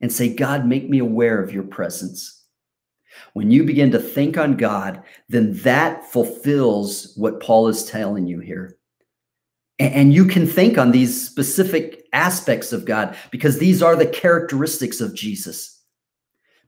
and 0.00 0.12
say, 0.12 0.34
God, 0.34 0.66
make 0.66 0.88
me 0.88 0.98
aware 0.98 1.42
of 1.42 1.52
your 1.52 1.64
presence. 1.64 2.44
When 3.32 3.50
you 3.50 3.64
begin 3.64 3.90
to 3.92 3.98
think 3.98 4.38
on 4.38 4.56
God, 4.56 5.02
then 5.28 5.54
that 5.58 6.10
fulfills 6.10 7.12
what 7.16 7.40
Paul 7.40 7.68
is 7.68 7.84
telling 7.84 8.26
you 8.26 8.40
here. 8.40 8.76
And 9.80 10.12
you 10.12 10.24
can 10.24 10.46
think 10.46 10.76
on 10.76 10.90
these 10.90 11.28
specific 11.28 12.06
aspects 12.12 12.72
of 12.72 12.84
God 12.84 13.16
because 13.30 13.58
these 13.58 13.82
are 13.82 13.94
the 13.94 14.06
characteristics 14.06 15.00
of 15.00 15.14
Jesus. 15.14 15.77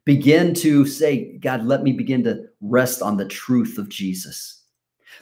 Begin 0.05 0.55
to 0.55 0.87
say, 0.87 1.37
God, 1.39 1.65
let 1.65 1.83
me 1.83 1.93
begin 1.93 2.25
to 2.25 2.47
rest 2.61 3.03
on 3.03 3.17
the 3.17 3.27
truth 3.27 3.79
of 3.79 3.89
Jesus. 3.89 4.65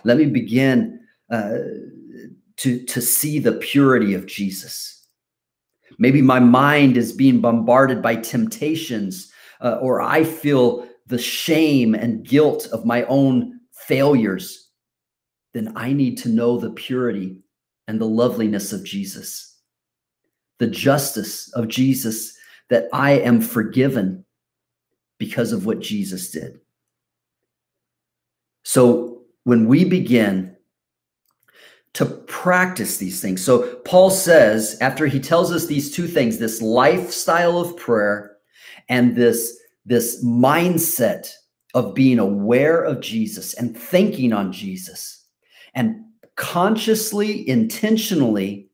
Let 0.04 0.18
me 0.18 0.26
begin 0.26 1.00
uh, 1.30 1.58
to, 2.58 2.84
to 2.84 3.02
see 3.02 3.38
the 3.38 3.52
purity 3.52 4.14
of 4.14 4.26
Jesus. 4.26 5.06
Maybe 5.98 6.22
my 6.22 6.38
mind 6.38 6.96
is 6.96 7.12
being 7.12 7.40
bombarded 7.40 8.02
by 8.02 8.16
temptations, 8.16 9.32
uh, 9.60 9.78
or 9.80 10.00
I 10.00 10.22
feel 10.22 10.86
the 11.06 11.18
shame 11.18 11.94
and 11.94 12.24
guilt 12.24 12.68
of 12.72 12.84
my 12.84 13.02
own 13.04 13.60
failures. 13.72 14.70
Then 15.54 15.72
I 15.74 15.92
need 15.92 16.18
to 16.18 16.28
know 16.28 16.58
the 16.58 16.70
purity 16.70 17.38
and 17.88 18.00
the 18.00 18.06
loveliness 18.06 18.72
of 18.72 18.84
Jesus, 18.84 19.56
the 20.58 20.66
justice 20.66 21.50
of 21.54 21.68
Jesus 21.68 22.36
that 22.68 22.88
I 22.92 23.12
am 23.12 23.40
forgiven 23.40 24.24
because 25.18 25.52
of 25.52 25.66
what 25.66 25.80
Jesus 25.80 26.30
did. 26.30 26.60
So 28.62 29.22
when 29.44 29.66
we 29.66 29.84
begin 29.84 30.56
to 31.94 32.04
practice 32.04 32.98
these 32.98 33.20
things, 33.20 33.44
so 33.44 33.76
Paul 33.84 34.10
says, 34.10 34.78
after 34.80 35.06
he 35.06 35.20
tells 35.20 35.50
us 35.50 35.66
these 35.66 35.90
two 35.90 36.06
things, 36.06 36.38
this 36.38 36.62
lifestyle 36.62 37.58
of 37.58 37.76
prayer 37.76 38.36
and 38.88 39.16
this, 39.16 39.58
this 39.84 40.24
mindset 40.24 41.32
of 41.74 41.94
being 41.94 42.18
aware 42.18 42.82
of 42.82 43.00
Jesus 43.00 43.54
and 43.54 43.76
thinking 43.76 44.32
on 44.32 44.52
Jesus 44.52 45.24
and 45.74 46.04
consciously, 46.36 47.48
intentionally 47.48 48.68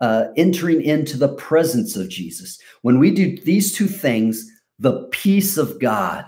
uh, 0.00 0.26
entering 0.36 0.82
into 0.82 1.16
the 1.18 1.34
presence 1.34 1.96
of 1.96 2.08
Jesus. 2.08 2.58
When 2.82 2.98
we 2.98 3.10
do 3.10 3.36
these 3.42 3.74
two 3.74 3.86
things, 3.86 4.50
the 4.80 5.06
peace 5.12 5.58
of 5.58 5.78
God, 5.78 6.24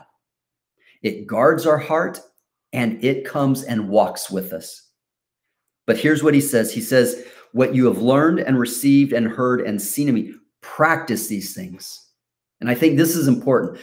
it 1.03 1.27
guards 1.27 1.67
our 1.67 1.79
heart 1.79 2.21
and 2.73 3.03
it 3.03 3.25
comes 3.25 3.65
and 3.65 3.89
walks 3.89 4.31
with 4.31 4.53
us. 4.53 4.91
But 5.87 5.99
here's 5.99 6.23
what 6.23 6.35
he 6.35 6.41
says 6.41 6.73
He 6.73 6.81
says, 6.81 7.25
What 7.53 7.75
you 7.75 7.87
have 7.87 7.99
learned 7.99 8.39
and 8.41 8.59
received 8.59 9.13
and 9.13 9.27
heard 9.27 9.63
and 9.63 9.81
seen 9.83 10.09
in 10.09 10.15
me, 10.15 10.35
practice 10.61 11.27
these 11.27 11.55
things. 11.55 11.99
And 12.61 12.71
I 12.71 12.75
think 12.75 12.97
this 12.97 13.17
is 13.17 13.27
important. 13.27 13.81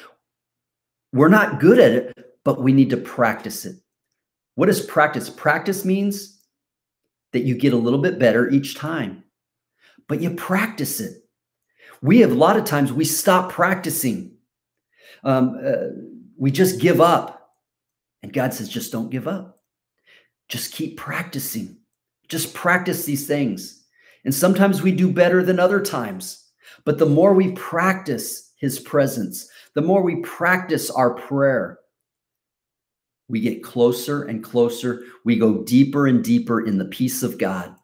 We're 1.12 1.28
not 1.28 1.60
good 1.60 1.80
at 1.80 1.92
it, 1.92 2.38
but 2.46 2.62
we 2.62 2.72
need 2.72 2.92
to 2.92 2.98
practice 2.98 3.66
it. 3.66 3.76
What 4.56 4.70
is 4.70 4.82
practice? 4.82 5.30
Practice 5.30 5.84
means 5.84 6.40
that 7.34 7.44
you 7.44 7.56
get 7.56 7.74
a 7.74 7.78
little 7.78 8.00
bit 8.00 8.20
better 8.20 8.50
each 8.50 8.76
time, 8.76 9.24
but 10.08 10.22
you 10.22 10.32
practice 10.32 11.00
it. 11.00 11.24
We 12.02 12.20
have 12.20 12.32
a 12.32 12.36
lot 12.36 12.58
of 12.58 12.66
times 12.66 12.94
we 12.94 13.06
stop 13.06 13.52
practicing. 13.52 14.38
Um, 15.24 15.60
uh, 15.64 15.88
we 16.38 16.52
just 16.52 16.80
give 16.80 17.02
up. 17.02 17.52
And 18.22 18.34
God 18.34 18.54
says, 18.54 18.70
just 18.70 18.92
don't 18.92 19.10
give 19.10 19.28
up. 19.28 19.60
Just 20.50 20.74
keep 20.74 20.98
practicing. 20.98 21.78
Just 22.28 22.54
practice 22.54 23.06
these 23.06 23.28
things. 23.28 23.84
And 24.26 24.34
sometimes 24.34 24.82
we 24.82 24.92
do 24.92 25.12
better 25.12 25.44
than 25.44 25.60
other 25.60 25.82
times. 25.82 26.46
But 26.86 26.98
the 26.98 27.06
more 27.06 27.34
we 27.34 27.52
practice 27.54 28.52
his 28.58 28.80
presence, 28.80 29.50
the 29.74 29.82
more 29.82 30.02
we 30.02 30.18
practice 30.18 30.90
our 30.92 31.14
prayer, 31.14 31.80
we 33.30 33.40
get 33.40 33.64
closer 33.64 34.24
and 34.24 34.44
closer. 34.44 35.04
We 35.24 35.38
go 35.38 35.64
deeper 35.64 36.08
and 36.08 36.24
deeper 36.24 36.66
in 36.66 36.78
the 36.78 36.86
peace 36.86 37.24
of 37.24 37.38
God. 37.38 37.76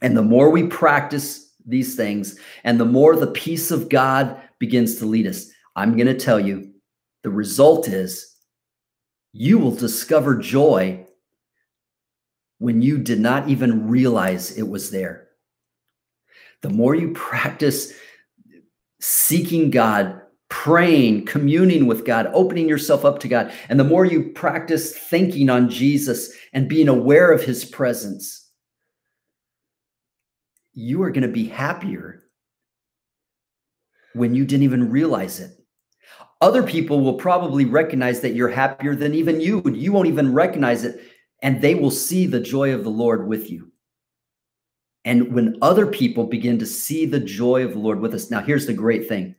And 0.00 0.16
the 0.16 0.22
more 0.22 0.50
we 0.50 0.64
practice 0.64 1.52
these 1.66 1.96
things, 1.96 2.38
and 2.62 2.78
the 2.78 2.84
more 2.84 3.16
the 3.16 3.26
peace 3.28 3.70
of 3.70 3.88
God 3.88 4.40
begins 4.58 4.96
to 4.96 5.06
lead 5.06 5.26
us, 5.26 5.50
I'm 5.76 5.96
going 5.96 6.06
to 6.06 6.14
tell 6.14 6.38
you 6.38 6.72
the 7.22 7.30
result 7.30 7.88
is 7.88 8.34
you 9.32 9.58
will 9.58 9.74
discover 9.74 10.36
joy 10.36 11.06
when 12.58 12.82
you 12.82 12.98
did 12.98 13.18
not 13.18 13.48
even 13.48 13.88
realize 13.88 14.56
it 14.56 14.68
was 14.68 14.90
there. 14.90 15.28
The 16.62 16.70
more 16.70 16.94
you 16.94 17.12
practice 17.12 17.92
seeking 19.00 19.70
God, 19.70 20.20
praying, 20.48 21.26
communing 21.26 21.86
with 21.86 22.06
God, 22.06 22.30
opening 22.32 22.68
yourself 22.68 23.04
up 23.04 23.18
to 23.20 23.28
God, 23.28 23.52
and 23.68 23.78
the 23.78 23.84
more 23.84 24.04
you 24.04 24.30
practice 24.30 24.96
thinking 24.96 25.50
on 25.50 25.68
Jesus 25.68 26.32
and 26.52 26.68
being 26.68 26.88
aware 26.88 27.32
of 27.32 27.42
his 27.42 27.64
presence, 27.64 28.48
you 30.72 31.02
are 31.02 31.10
going 31.10 31.22
to 31.22 31.28
be 31.28 31.46
happier 31.46 32.22
when 34.14 34.34
you 34.34 34.44
didn't 34.44 34.62
even 34.62 34.90
realize 34.90 35.40
it. 35.40 35.50
Other 36.44 36.62
people 36.62 37.00
will 37.00 37.14
probably 37.14 37.64
recognize 37.64 38.20
that 38.20 38.34
you're 38.34 38.50
happier 38.50 38.94
than 38.94 39.14
even 39.14 39.40
you. 39.40 39.62
You 39.64 39.92
won't 39.92 40.08
even 40.08 40.34
recognize 40.34 40.84
it, 40.84 41.00
and 41.40 41.62
they 41.62 41.74
will 41.74 41.90
see 41.90 42.26
the 42.26 42.38
joy 42.38 42.74
of 42.74 42.84
the 42.84 42.90
Lord 42.90 43.26
with 43.26 43.50
you. 43.50 43.72
And 45.06 45.32
when 45.32 45.56
other 45.62 45.86
people 45.86 46.26
begin 46.26 46.58
to 46.58 46.66
see 46.66 47.06
the 47.06 47.18
joy 47.18 47.64
of 47.64 47.72
the 47.72 47.78
Lord 47.78 47.98
with 47.98 48.12
us, 48.12 48.30
now 48.30 48.42
here's 48.42 48.66
the 48.66 48.74
great 48.74 49.08
thing 49.08 49.34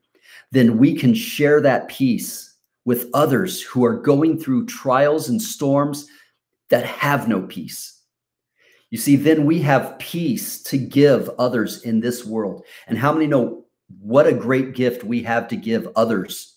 then 0.51 0.79
we 0.79 0.95
can 0.95 1.13
share 1.13 1.61
that 1.61 1.89
peace 1.89 2.57
with 2.85 3.11
others 3.13 3.61
who 3.61 3.85
are 3.85 4.01
going 4.01 4.39
through 4.39 4.65
trials 4.65 5.29
and 5.29 5.39
storms 5.39 6.07
that 6.71 6.87
have 6.87 7.27
no 7.27 7.43
peace. 7.43 8.01
You 8.89 8.97
see, 8.97 9.15
then 9.15 9.45
we 9.45 9.59
have 9.59 9.99
peace 9.99 10.59
to 10.63 10.79
give 10.79 11.29
others 11.37 11.83
in 11.83 11.99
this 11.99 12.25
world. 12.25 12.65
And 12.87 12.97
how 12.97 13.13
many 13.13 13.27
know 13.27 13.65
what 14.01 14.25
a 14.25 14.33
great 14.33 14.73
gift 14.73 15.03
we 15.03 15.21
have 15.21 15.47
to 15.49 15.55
give 15.55 15.87
others 15.95 16.54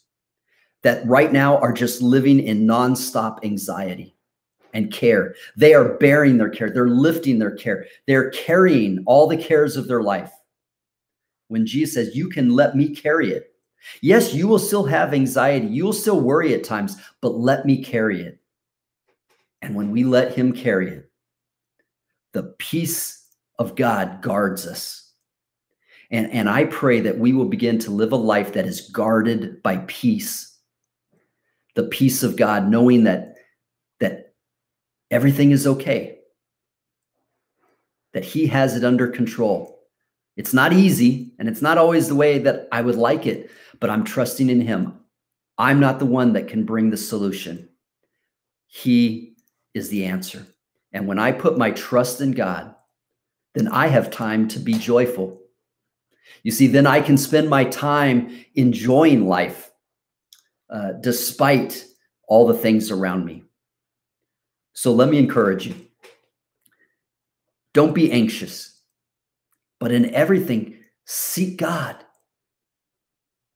that 0.83 1.07
right 1.07 1.33
now 1.33 1.59
are 1.59 1.73
just 1.73 2.03
living 2.03 2.41
in 2.41 2.67
nonstop 2.67 3.45
anxiety? 3.45 4.15
and 4.75 4.93
care. 4.93 5.35
They 5.57 5.73
are 5.75 5.97
bearing 5.97 6.37
their 6.39 6.51
care, 6.51 6.71
they're 6.71 6.89
lifting 6.89 7.39
their 7.39 7.57
care, 7.57 7.87
they're 8.07 8.31
carrying 8.31 9.03
all 9.07 9.27
the 9.27 9.37
cares 9.37 9.77
of 9.77 9.89
their 9.89 10.03
life. 10.03 10.31
When 11.49 11.67
Jesus 11.67 11.95
says, 11.95 12.17
You 12.17 12.29
can 12.29 12.51
let 12.51 12.77
me 12.77 12.95
carry 12.95 13.33
it. 13.33 13.53
Yes, 14.03 14.35
you 14.35 14.47
will 14.47 14.59
still 14.59 14.85
have 14.85 15.15
anxiety, 15.15 15.67
you 15.67 15.85
will 15.85 15.93
still 15.93 16.21
worry 16.21 16.55
at 16.55 16.65
times, 16.65 16.97
but 17.21 17.39
let 17.39 17.65
me 17.67 17.83
carry 17.83 18.23
it. 18.23 18.39
And 19.63 19.75
when 19.75 19.91
we 19.91 20.05
let 20.05 20.35
Him 20.35 20.53
carry 20.53 20.91
it, 20.91 21.11
the 22.33 22.55
peace 22.59 23.27
of 23.59 23.75
God 23.75 24.21
guards 24.23 24.67
us. 24.67 25.13
And, 26.11 26.31
and 26.33 26.49
I 26.49 26.65
pray 26.65 27.01
that 27.01 27.19
we 27.19 27.33
will 27.33 27.47
begin 27.47 27.79
to 27.81 27.91
live 27.91 28.13
a 28.13 28.17
life 28.17 28.53
that 28.55 28.67
is 28.67 28.89
guarded 28.91 29.63
by 29.63 29.79
peace. 29.89 30.48
The 31.79 31.85
peace 31.85 32.25
of 32.25 32.35
God, 32.35 32.69
knowing 32.69 33.05
that, 33.05 33.37
that 34.01 34.35
everything 35.13 35.53
is 35.53 35.65
okay, 35.65 36.19
that 38.15 38.25
He 38.25 38.49
has 38.49 38.75
it 38.75 38.83
under 38.83 39.07
control. 39.07 39.79
It's 40.37 40.53
not 40.53 40.73
easy, 40.73 41.35
and 41.39 41.49
it's 41.49 41.63
not 41.63 41.79
always 41.79 42.09
the 42.09 42.17
way 42.17 42.41
that 42.41 42.67
I 42.73 42.81
would 42.81 42.97
like 42.97 43.27
it, 43.27 43.53
but 43.79 43.91
I'm 43.91 44.03
trusting 44.03 44.51
in 44.51 44.61
Him. 44.61 44.99
I'm 45.57 45.79
not 45.79 46.01
the 46.01 46.05
one 46.05 46.33
that 46.33 46.49
can 46.49 46.65
bring 46.65 46.91
the 46.91 46.97
solution. 46.97 47.69
He 48.67 49.37
is 49.73 49.89
the 49.89 50.05
answer. 50.07 50.45
And 50.93 51.07
when 51.07 51.21
I 51.21 51.31
put 51.31 51.59
my 51.59 51.71
trust 51.71 52.21
in 52.21 52.33
God, 52.33 52.75
then 53.55 53.69
I 53.69 53.87
have 53.87 54.11
time 54.11 54.49
to 54.49 54.59
be 54.59 54.75
joyful. 54.75 55.41
You 56.43 56.51
see, 56.51 56.67
then 56.67 56.89
I 56.89 57.03
can 57.03 57.17
spend 57.17 57.49
my 57.49 57.63
time 57.63 58.45
enjoying 58.57 59.29
life 59.29 59.68
uh, 60.71 60.93
despite 61.01 61.85
all 62.29 62.47
the 62.47 62.55
things 62.55 62.91
around 62.91 63.25
me. 63.25 63.45
So 64.73 64.93
let 64.93 65.09
me 65.09 65.19
encourage 65.19 65.67
you. 65.67 65.75
Don't 67.75 67.95
be 67.95 68.11
anxious, 68.13 68.81
but 69.81 69.93
in 69.93 70.15
everything, 70.15 70.79
seek 71.05 71.57
God. 71.59 71.97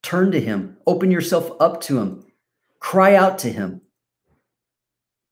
Turn 0.02 0.32
to 0.32 0.40
Him, 0.40 0.76
open 0.86 1.10
yourself 1.10 1.50
up 1.60 1.80
to 1.82 1.98
Him, 1.98 2.24
cry 2.80 3.14
out 3.14 3.38
to 3.40 3.52
Him, 3.52 3.80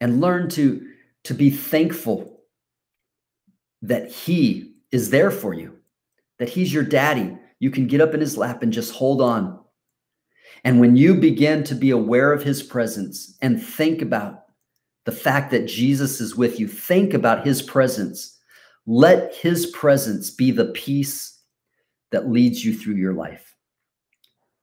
and 0.01 0.21
learn 0.21 0.49
to, 0.51 0.88
to 1.25 1.35
be 1.35 1.51
thankful 1.51 2.40
that 3.83 4.11
He 4.11 4.75
is 4.93 5.11
there 5.11 5.31
for 5.31 5.55
you, 5.55 5.79
that 6.38 6.49
He's 6.49 6.73
your 6.73 6.85
daddy. 6.85 7.37
You 7.59 7.71
can 7.71 7.87
get 7.87 8.01
up 8.01 8.14
in 8.14 8.21
His 8.21 8.37
lap 8.37 8.62
and 8.62 8.73
just 8.73 8.93
hold 8.93 9.21
on. 9.21 9.60
And 10.64 10.81
when 10.81 10.96
you 10.96 11.14
begin 11.14 11.64
to 11.64 11.75
be 11.75 11.90
aware 11.90 12.33
of 12.33 12.42
His 12.42 12.62
presence 12.62 13.37
and 13.40 13.62
think 13.62 14.03
about 14.03 14.40
the 15.05 15.12
fact 15.12 15.51
that 15.51 15.66
Jesus 15.66 16.20
is 16.20 16.37
with 16.37 16.61
you. 16.61 16.68
Think 16.68 17.14
about 17.14 17.44
his 17.44 17.62
presence. 17.62 18.38
Let 18.87 19.35
his 19.35 19.66
presence 19.66 20.31
be 20.31 20.51
the 20.51 20.66
peace 20.66 21.38
that 22.11 22.29
leads 22.29 22.64
you 22.64 22.75
through 22.75 22.96
your 22.96 23.14
life. 23.14 23.55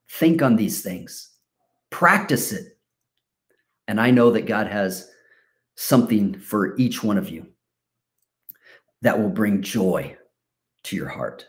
Think 0.10 0.42
on 0.42 0.56
these 0.56 0.82
things, 0.82 1.32
practice 1.90 2.52
it. 2.52 2.78
And 3.88 4.00
I 4.00 4.12
know 4.12 4.32
that 4.32 4.46
God 4.46 4.68
has 4.68 5.10
something 5.76 6.38
for 6.40 6.78
each 6.78 7.04
one 7.04 7.18
of 7.18 7.30
you 7.30 7.48
that 9.02 9.20
will 9.20 9.30
bring 9.30 9.62
joy 9.62 10.18
to 10.84 10.96
your 10.96 11.08
heart. 11.08 11.46